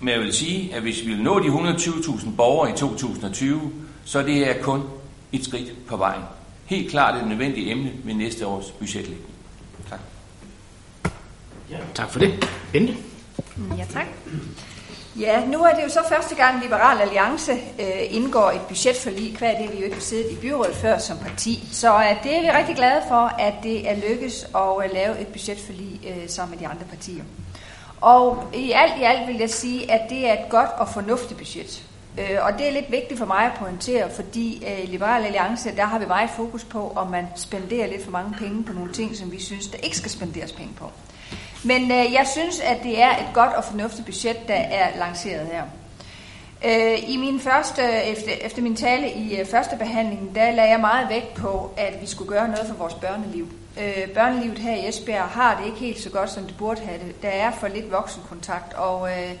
Men 0.00 0.14
jeg 0.14 0.20
vil 0.20 0.32
sige, 0.32 0.74
at 0.74 0.82
hvis 0.82 1.06
vi 1.06 1.10
vil 1.10 1.22
nå 1.22 1.38
de 1.38 1.48
120.000 1.48 2.36
borgere 2.36 2.70
i 2.70 2.76
2020, 2.76 3.72
så 4.04 4.18
er 4.18 4.22
det 4.22 4.34
her 4.34 4.62
kun 4.62 4.82
et 5.32 5.44
skridt 5.44 5.86
på 5.86 5.96
vejen. 5.96 6.22
Helt 6.64 6.90
klart 6.90 7.22
et 7.22 7.28
nødvendigt 7.28 7.70
emne 7.70 7.90
ved 8.04 8.14
næste 8.14 8.46
års 8.46 8.70
budgetlægning. 8.70 9.31
Tak. 11.72 11.80
Ja, 11.80 11.86
tak 11.94 12.10
for 12.10 12.18
det. 12.18 12.48
Bente? 12.72 12.94
Ja, 13.78 13.84
tak. 13.92 14.06
Ja, 15.20 15.46
nu 15.46 15.62
er 15.62 15.74
det 15.74 15.82
jo 15.82 15.88
så 15.88 16.00
første 16.08 16.34
gang, 16.34 16.62
Liberal 16.62 17.00
Alliance 17.00 17.52
øh, 17.52 18.02
indgår 18.10 18.50
et 18.50 18.60
budgetforlig, 18.68 19.36
hver 19.38 19.58
det 19.58 19.72
vi 19.72 19.78
jo 19.78 19.84
ikke 19.84 19.96
har 19.96 20.02
siddet 20.02 20.32
i 20.32 20.36
byrådet 20.36 20.76
før 20.76 20.98
som 20.98 21.18
parti. 21.18 21.68
Så 21.72 21.94
øh, 21.94 22.22
det 22.22 22.36
er 22.36 22.40
vi 22.40 22.50
rigtig 22.50 22.76
glade 22.76 23.02
for, 23.08 23.34
at 23.38 23.54
det 23.62 23.90
er 23.90 23.96
lykkes 24.08 24.44
at 24.54 24.84
øh, 24.84 24.92
lave 24.92 25.20
et 25.20 25.26
budgetforlig 25.26 26.00
øh, 26.08 26.28
sammen 26.28 26.50
med 26.50 26.66
de 26.66 26.72
andre 26.72 26.84
partier. 26.84 27.24
Og 28.00 28.44
i 28.54 28.72
alt 28.72 28.92
i 29.00 29.02
alt 29.02 29.28
vil 29.28 29.36
jeg 29.36 29.50
sige, 29.50 29.92
at 29.92 30.10
det 30.10 30.28
er 30.28 30.32
et 30.32 30.48
godt 30.50 30.70
og 30.76 30.88
fornuftigt 30.88 31.38
budget. 31.38 31.82
Øh, 32.18 32.38
og 32.42 32.52
det 32.58 32.68
er 32.68 32.72
lidt 32.72 32.90
vigtigt 32.90 33.18
for 33.18 33.26
mig 33.26 33.44
at 33.44 33.52
pointere, 33.58 34.10
fordi 34.10 34.64
øh, 34.66 34.84
i 34.84 34.86
Liberal 34.86 35.24
Alliance, 35.24 35.76
der 35.76 35.84
har 35.84 35.98
vi 35.98 36.06
meget 36.06 36.30
fokus 36.36 36.64
på, 36.64 36.92
om 36.96 37.10
man 37.10 37.26
spenderer 37.36 37.86
lidt 37.86 38.04
for 38.04 38.10
mange 38.10 38.34
penge 38.38 38.64
på 38.64 38.72
nogle 38.72 38.92
ting, 38.92 39.16
som 39.16 39.32
vi 39.32 39.40
synes, 39.40 39.66
der 39.66 39.78
ikke 39.78 39.96
skal 39.96 40.10
spenderes 40.10 40.52
penge 40.52 40.72
på. 40.76 40.90
Men 41.64 41.82
øh, 41.82 42.12
jeg 42.12 42.26
synes, 42.32 42.60
at 42.60 42.82
det 42.82 43.02
er 43.02 43.10
et 43.10 43.28
godt 43.34 43.52
og 43.52 43.64
fornuftigt 43.64 44.06
budget, 44.06 44.48
der 44.48 44.54
er 44.54 44.98
lanceret 44.98 45.46
her. 45.46 45.62
Øh, 46.64 47.10
I 47.10 47.16
min 47.16 47.40
første, 47.40 47.82
efter, 47.82 48.30
efter 48.40 48.62
min 48.62 48.76
tale 48.76 49.12
i 49.12 49.40
øh, 49.40 49.46
første 49.46 49.76
behandling, 49.76 50.34
der 50.34 50.50
lagde 50.50 50.70
jeg 50.70 50.80
meget 50.80 51.08
vægt 51.08 51.34
på, 51.34 51.70
at 51.76 52.00
vi 52.00 52.06
skulle 52.06 52.28
gøre 52.28 52.48
noget 52.48 52.66
for 52.68 52.74
vores 52.74 52.94
børneliv. 52.94 53.48
Øh, 53.80 54.08
børnelivet 54.14 54.58
her 54.58 54.74
i 54.76 54.88
Esbjerg 54.88 55.28
har 55.28 55.58
det 55.58 55.66
ikke 55.66 55.78
helt 55.78 56.00
så 56.00 56.10
godt, 56.10 56.30
som 56.30 56.44
det 56.44 56.56
burde 56.56 56.80
have 56.80 56.98
det. 56.98 57.22
Der 57.22 57.28
er 57.28 57.50
for 57.50 57.68
lidt 57.68 57.92
voksenkontakt, 57.92 58.74
og 58.74 59.10
øh, 59.10 59.32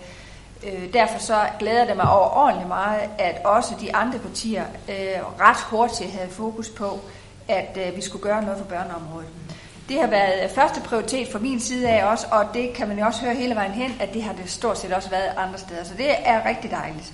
øh, 0.66 0.92
derfor 0.92 1.18
så 1.18 1.40
glæder 1.58 1.84
det 1.84 1.96
mig 1.96 2.10
overordentligt 2.10 2.68
meget, 2.68 3.00
at 3.18 3.40
også 3.44 3.74
de 3.80 3.94
andre 3.94 4.18
partier 4.18 4.64
øh, 4.88 5.40
ret 5.40 5.62
hurtigt 5.70 6.10
havde 6.10 6.30
fokus 6.30 6.68
på, 6.68 7.00
at 7.48 7.78
øh, 7.86 7.96
vi 7.96 8.00
skulle 8.00 8.22
gøre 8.22 8.42
noget 8.42 8.58
for 8.58 8.64
børneområdet. 8.64 9.41
Det 9.88 10.00
har 10.00 10.06
været 10.06 10.50
første 10.50 10.80
prioritet 10.80 11.28
fra 11.32 11.38
min 11.38 11.60
side 11.60 11.88
af 11.88 12.04
også, 12.04 12.26
og 12.30 12.44
det 12.54 12.72
kan 12.72 12.88
man 12.88 12.98
jo 12.98 13.06
også 13.06 13.20
høre 13.20 13.34
hele 13.34 13.54
vejen 13.54 13.72
hen, 13.72 13.96
at 14.00 14.14
det 14.14 14.22
har 14.22 14.32
det 14.32 14.50
stort 14.50 14.78
set 14.78 14.92
også 14.92 15.10
været 15.10 15.32
andre 15.36 15.58
steder. 15.58 15.84
Så 15.84 15.94
det 15.94 16.10
er 16.24 16.48
rigtig 16.48 16.70
dejligt. 16.70 17.12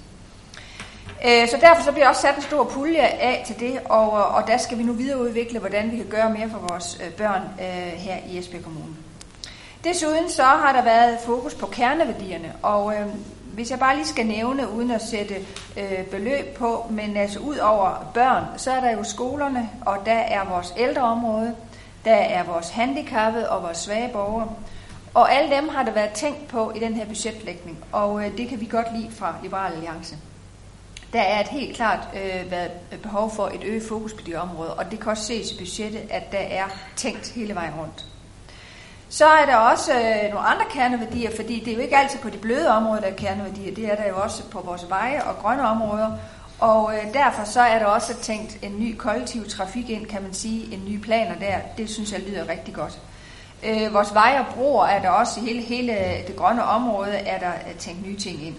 Øh, 1.24 1.48
så 1.48 1.56
derfor 1.60 1.82
så 1.82 1.92
bliver 1.92 2.08
også 2.08 2.20
sat 2.20 2.36
en 2.36 2.42
stor 2.42 2.64
pulje 2.64 3.00
af 3.00 3.42
til 3.46 3.60
det, 3.60 3.80
og, 3.84 4.10
og 4.10 4.46
der 4.46 4.56
skal 4.56 4.78
vi 4.78 4.82
nu 4.82 4.92
videreudvikle, 4.92 5.58
hvordan 5.58 5.90
vi 5.90 5.96
kan 5.96 6.06
gøre 6.06 6.30
mere 6.30 6.50
for 6.50 6.58
vores 6.58 6.98
øh, 7.04 7.12
børn 7.12 7.42
øh, 7.60 7.92
her 7.96 8.16
i 8.28 8.38
Esbjerg 8.38 8.64
Kommune. 8.64 8.96
Desuden 9.84 10.30
så 10.30 10.42
har 10.42 10.72
der 10.72 10.82
været 10.82 11.18
fokus 11.24 11.54
på 11.54 11.66
kerneværdierne, 11.66 12.52
og 12.62 12.94
øh, 12.94 13.06
hvis 13.54 13.70
jeg 13.70 13.78
bare 13.78 13.96
lige 13.96 14.06
skal 14.06 14.26
nævne, 14.26 14.70
uden 14.70 14.90
at 14.90 15.02
sætte 15.02 15.34
øh, 15.76 16.04
beløb 16.10 16.56
på, 16.56 16.86
men 16.90 17.16
altså 17.16 17.38
ud 17.38 17.56
over 17.56 18.10
børn, 18.14 18.44
så 18.56 18.70
er 18.70 18.80
der 18.80 18.90
jo 18.90 19.02
skolerne, 19.04 19.70
og 19.86 19.96
der 20.06 20.12
er 20.12 20.44
vores 20.44 20.74
ældreområde, 20.76 21.54
der 22.08 22.14
er 22.14 22.44
vores 22.44 22.70
handicappede 22.70 23.50
og 23.50 23.62
vores 23.62 23.78
svage 23.78 24.08
borgere. 24.12 24.48
Og 25.14 25.32
alle 25.34 25.56
dem 25.56 25.68
har 25.68 25.82
der 25.82 25.92
været 25.92 26.10
tænkt 26.10 26.48
på 26.48 26.72
i 26.76 26.78
den 26.78 26.94
her 26.94 27.06
budgetlægning, 27.06 27.84
og 27.92 28.24
øh, 28.24 28.38
det 28.38 28.48
kan 28.48 28.60
vi 28.60 28.66
godt 28.66 28.86
lide 28.96 29.10
fra 29.10 29.34
Liberal 29.42 29.72
Alliance. 29.72 30.16
Der 31.12 31.20
er 31.20 31.40
et 31.40 31.48
helt 31.48 31.76
klart 31.76 32.08
øh, 32.14 32.50
været 32.50 32.70
øh, 32.92 32.98
behov 32.98 33.30
for 33.30 33.46
et 33.46 33.64
øget 33.64 33.82
fokus 33.88 34.12
på 34.12 34.20
de 34.26 34.34
områder, 34.34 34.70
og 34.70 34.90
det 34.90 35.00
kan 35.00 35.10
også 35.10 35.24
ses 35.24 35.52
i 35.52 35.58
budgettet, 35.58 36.02
at 36.10 36.32
der 36.32 36.38
er 36.38 36.64
tænkt 36.96 37.32
hele 37.34 37.54
vejen 37.54 37.72
rundt. 37.80 38.04
Så 39.08 39.26
er 39.26 39.46
der 39.46 39.56
også 39.56 39.92
øh, 39.92 40.30
nogle 40.30 40.46
andre 40.48 40.64
kerneværdier, 40.70 41.30
fordi 41.36 41.60
det 41.60 41.68
er 41.68 41.74
jo 41.76 41.82
ikke 41.82 41.96
altid 41.96 42.18
på 42.18 42.30
de 42.30 42.38
bløde 42.38 42.68
områder, 42.68 43.00
der 43.00 43.08
er 43.08 43.14
kerneværdier. 43.14 43.74
Det 43.74 43.92
er 43.92 43.96
der 43.96 44.08
jo 44.08 44.16
også 44.22 44.50
på 44.50 44.60
vores 44.60 44.90
veje 44.90 45.24
og 45.24 45.36
grønne 45.36 45.68
områder. 45.68 46.10
Og 46.58 46.94
øh, 46.94 47.14
derfor 47.14 47.44
så 47.44 47.60
er 47.60 47.78
der 47.78 47.86
også 47.86 48.14
tænkt 48.22 48.58
en 48.62 48.78
ny 48.78 48.96
kollektiv 48.96 49.48
trafik 49.48 49.90
ind, 49.90 50.06
kan 50.06 50.22
man 50.22 50.34
sige, 50.34 50.74
en 50.74 50.84
ny 50.84 51.00
planer 51.00 51.38
der. 51.38 51.58
Det 51.76 51.90
synes 51.90 52.12
jeg 52.12 52.20
lyder 52.20 52.48
rigtig 52.48 52.74
godt. 52.74 52.98
Øh, 53.62 53.94
vores 53.94 54.14
veje 54.14 54.40
og 54.40 54.46
broer 54.54 54.86
er 54.86 55.02
der 55.02 55.08
også 55.08 55.40
i 55.40 55.42
hele, 55.42 55.60
hele 55.60 55.92
det 56.26 56.36
grønne 56.36 56.64
område, 56.64 57.10
er 57.10 57.38
der 57.38 57.52
øh, 57.68 57.74
tænkt 57.74 58.06
nye 58.06 58.16
ting 58.16 58.46
ind. 58.46 58.56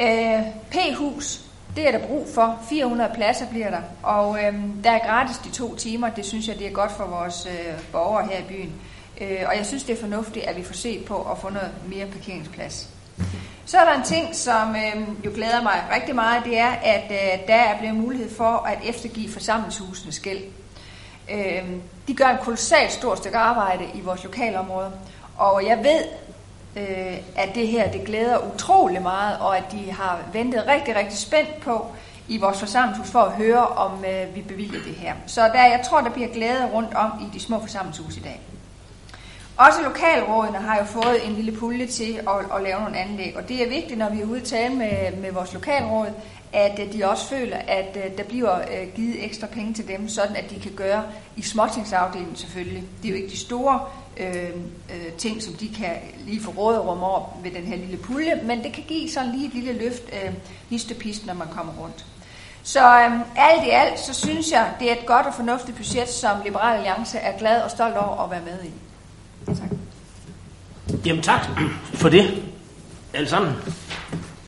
Øh, 0.00 0.42
P-hus, 0.70 1.40
det 1.76 1.88
er 1.88 1.98
der 1.98 2.06
brug 2.06 2.26
for. 2.34 2.58
400 2.68 3.10
pladser 3.14 3.46
bliver 3.46 3.70
der. 3.70 3.80
Og 4.02 4.38
øh, 4.44 4.54
der 4.84 4.90
er 4.90 5.06
gratis 5.06 5.36
de 5.36 5.50
to 5.50 5.74
timer. 5.74 6.08
Det 6.08 6.24
synes 6.24 6.48
jeg, 6.48 6.58
det 6.58 6.66
er 6.66 6.70
godt 6.70 6.92
for 6.92 7.06
vores 7.06 7.46
øh, 7.46 7.80
borgere 7.92 8.26
her 8.26 8.38
i 8.38 8.42
byen. 8.48 8.72
Øh, 9.20 9.44
og 9.46 9.56
jeg 9.56 9.66
synes, 9.66 9.84
det 9.84 9.96
er 9.96 10.00
fornuftigt, 10.00 10.44
at 10.44 10.56
vi 10.56 10.62
får 10.62 10.74
set 10.74 11.04
på 11.04 11.22
at 11.22 11.38
få 11.38 11.50
noget 11.50 11.70
mere 11.86 12.06
parkeringsplads. 12.06 12.88
Så 13.66 13.78
er 13.78 13.84
der 13.84 13.92
en 13.92 14.04
ting, 14.04 14.34
som 14.34 14.76
øh, 14.76 15.24
jo 15.24 15.30
glæder 15.34 15.62
mig 15.62 15.84
rigtig 15.94 16.14
meget, 16.14 16.44
det 16.44 16.58
er, 16.58 16.70
at 16.70 17.04
øh, 17.10 17.46
der 17.46 17.54
er 17.54 17.78
blevet 17.78 17.96
mulighed 17.96 18.34
for 18.36 18.66
at 18.66 18.78
eftergive 18.84 19.32
forsamlingshusene 19.32 20.12
skæld. 20.12 20.42
Øh, 21.30 21.64
de 22.08 22.14
gør 22.14 22.26
en 22.26 22.38
kolossalt 22.42 22.92
stort 22.92 23.18
stykke 23.18 23.38
arbejde 23.38 23.84
i 23.94 24.00
vores 24.00 24.24
lokalområde, 24.24 24.92
og 25.38 25.66
jeg 25.66 25.78
ved, 25.78 26.04
øh, 26.76 27.16
at 27.36 27.54
det 27.54 27.68
her 27.68 27.92
det 27.92 28.04
glæder 28.04 28.54
utrolig 28.54 29.02
meget, 29.02 29.38
og 29.38 29.56
at 29.56 29.64
de 29.72 29.92
har 29.92 30.18
ventet 30.32 30.66
rigtig, 30.66 30.96
rigtig 30.96 31.18
spændt 31.18 31.60
på 31.60 31.86
i 32.28 32.38
vores 32.38 32.58
forsamlingshus 32.58 33.10
for 33.10 33.20
at 33.20 33.32
høre, 33.32 33.66
om 33.66 34.04
øh, 34.04 34.34
vi 34.34 34.42
bevilger 34.42 34.82
det 34.86 34.94
her. 34.94 35.14
Så 35.26 35.40
der, 35.42 35.66
jeg 35.66 35.84
tror, 35.90 36.00
der 36.00 36.10
bliver 36.10 36.28
glæde 36.28 36.70
rundt 36.72 36.94
om 36.94 37.10
i 37.20 37.38
de 37.38 37.40
små 37.40 37.60
forsamlingshus 37.60 38.16
i 38.16 38.20
dag. 38.20 38.40
Også 39.56 39.82
lokalrådene 39.82 40.58
har 40.58 40.78
jo 40.78 40.84
fået 40.84 41.26
en 41.26 41.32
lille 41.32 41.52
pulje 41.52 41.86
til 41.86 42.20
at, 42.28 42.56
at 42.56 42.62
lave 42.62 42.80
nogle 42.80 42.98
anlæg, 42.98 43.36
og 43.36 43.48
det 43.48 43.62
er 43.62 43.68
vigtigt, 43.68 43.98
når 43.98 44.10
vi 44.10 44.20
er 44.20 44.24
ude 44.24 44.40
og 44.40 44.46
tale 44.46 44.74
med, 44.74 45.16
med 45.16 45.32
vores 45.32 45.54
lokalråd, 45.54 46.08
at 46.52 46.78
øh, 46.78 46.92
de 46.92 47.04
også 47.04 47.28
føler, 47.28 47.56
at 47.56 47.96
øh, 47.96 48.18
der 48.18 48.24
bliver 48.24 48.58
øh, 48.58 48.94
givet 48.94 49.24
ekstra 49.24 49.46
penge 49.46 49.74
til 49.74 49.88
dem, 49.88 50.08
sådan 50.08 50.36
at 50.36 50.50
de 50.50 50.60
kan 50.60 50.72
gøre 50.72 51.02
i 51.36 51.42
småtingsafdelingen 51.42 52.36
selvfølgelig. 52.36 52.84
Det 53.02 53.08
er 53.08 53.12
jo 53.12 53.16
ikke 53.16 53.30
de 53.30 53.38
store 53.38 53.80
øh, 54.16 54.50
ting, 55.18 55.42
som 55.42 55.54
de 55.54 55.74
kan 55.74 55.96
lige 56.26 56.42
få 56.42 56.50
råderum 56.50 57.02
over 57.02 57.38
ved 57.42 57.50
den 57.50 57.62
her 57.62 57.76
lille 57.76 57.96
pulje, 57.96 58.40
men 58.44 58.64
det 58.64 58.72
kan 58.72 58.84
give 58.88 59.10
sådan 59.10 59.32
lige 59.32 59.46
et 59.46 59.54
lille 59.54 59.72
løft 59.72 60.02
øh, 60.12 60.32
histopist, 60.70 61.26
når 61.26 61.34
man 61.34 61.48
kommer 61.48 61.72
rundt. 61.80 62.06
Så 62.62 62.80
øh, 62.80 63.20
alt 63.36 63.66
i 63.66 63.70
alt, 63.70 64.00
så 64.00 64.14
synes 64.14 64.52
jeg, 64.52 64.70
det 64.80 64.90
er 64.90 64.96
et 64.96 65.06
godt 65.06 65.26
og 65.26 65.34
fornuftigt 65.34 65.76
budget, 65.76 66.08
som 66.08 66.36
Liberal 66.44 66.76
Alliance 66.76 67.18
er 67.18 67.38
glad 67.38 67.62
og 67.62 67.70
stolt 67.70 67.96
over 67.96 68.24
at 68.24 68.30
være 68.30 68.42
med 68.44 68.64
i. 68.64 68.70
Tak. 69.46 69.70
Jamen 71.06 71.22
tak 71.22 71.40
for 71.94 72.08
det, 72.08 72.42
alle 73.12 73.28
sammen. 73.28 73.52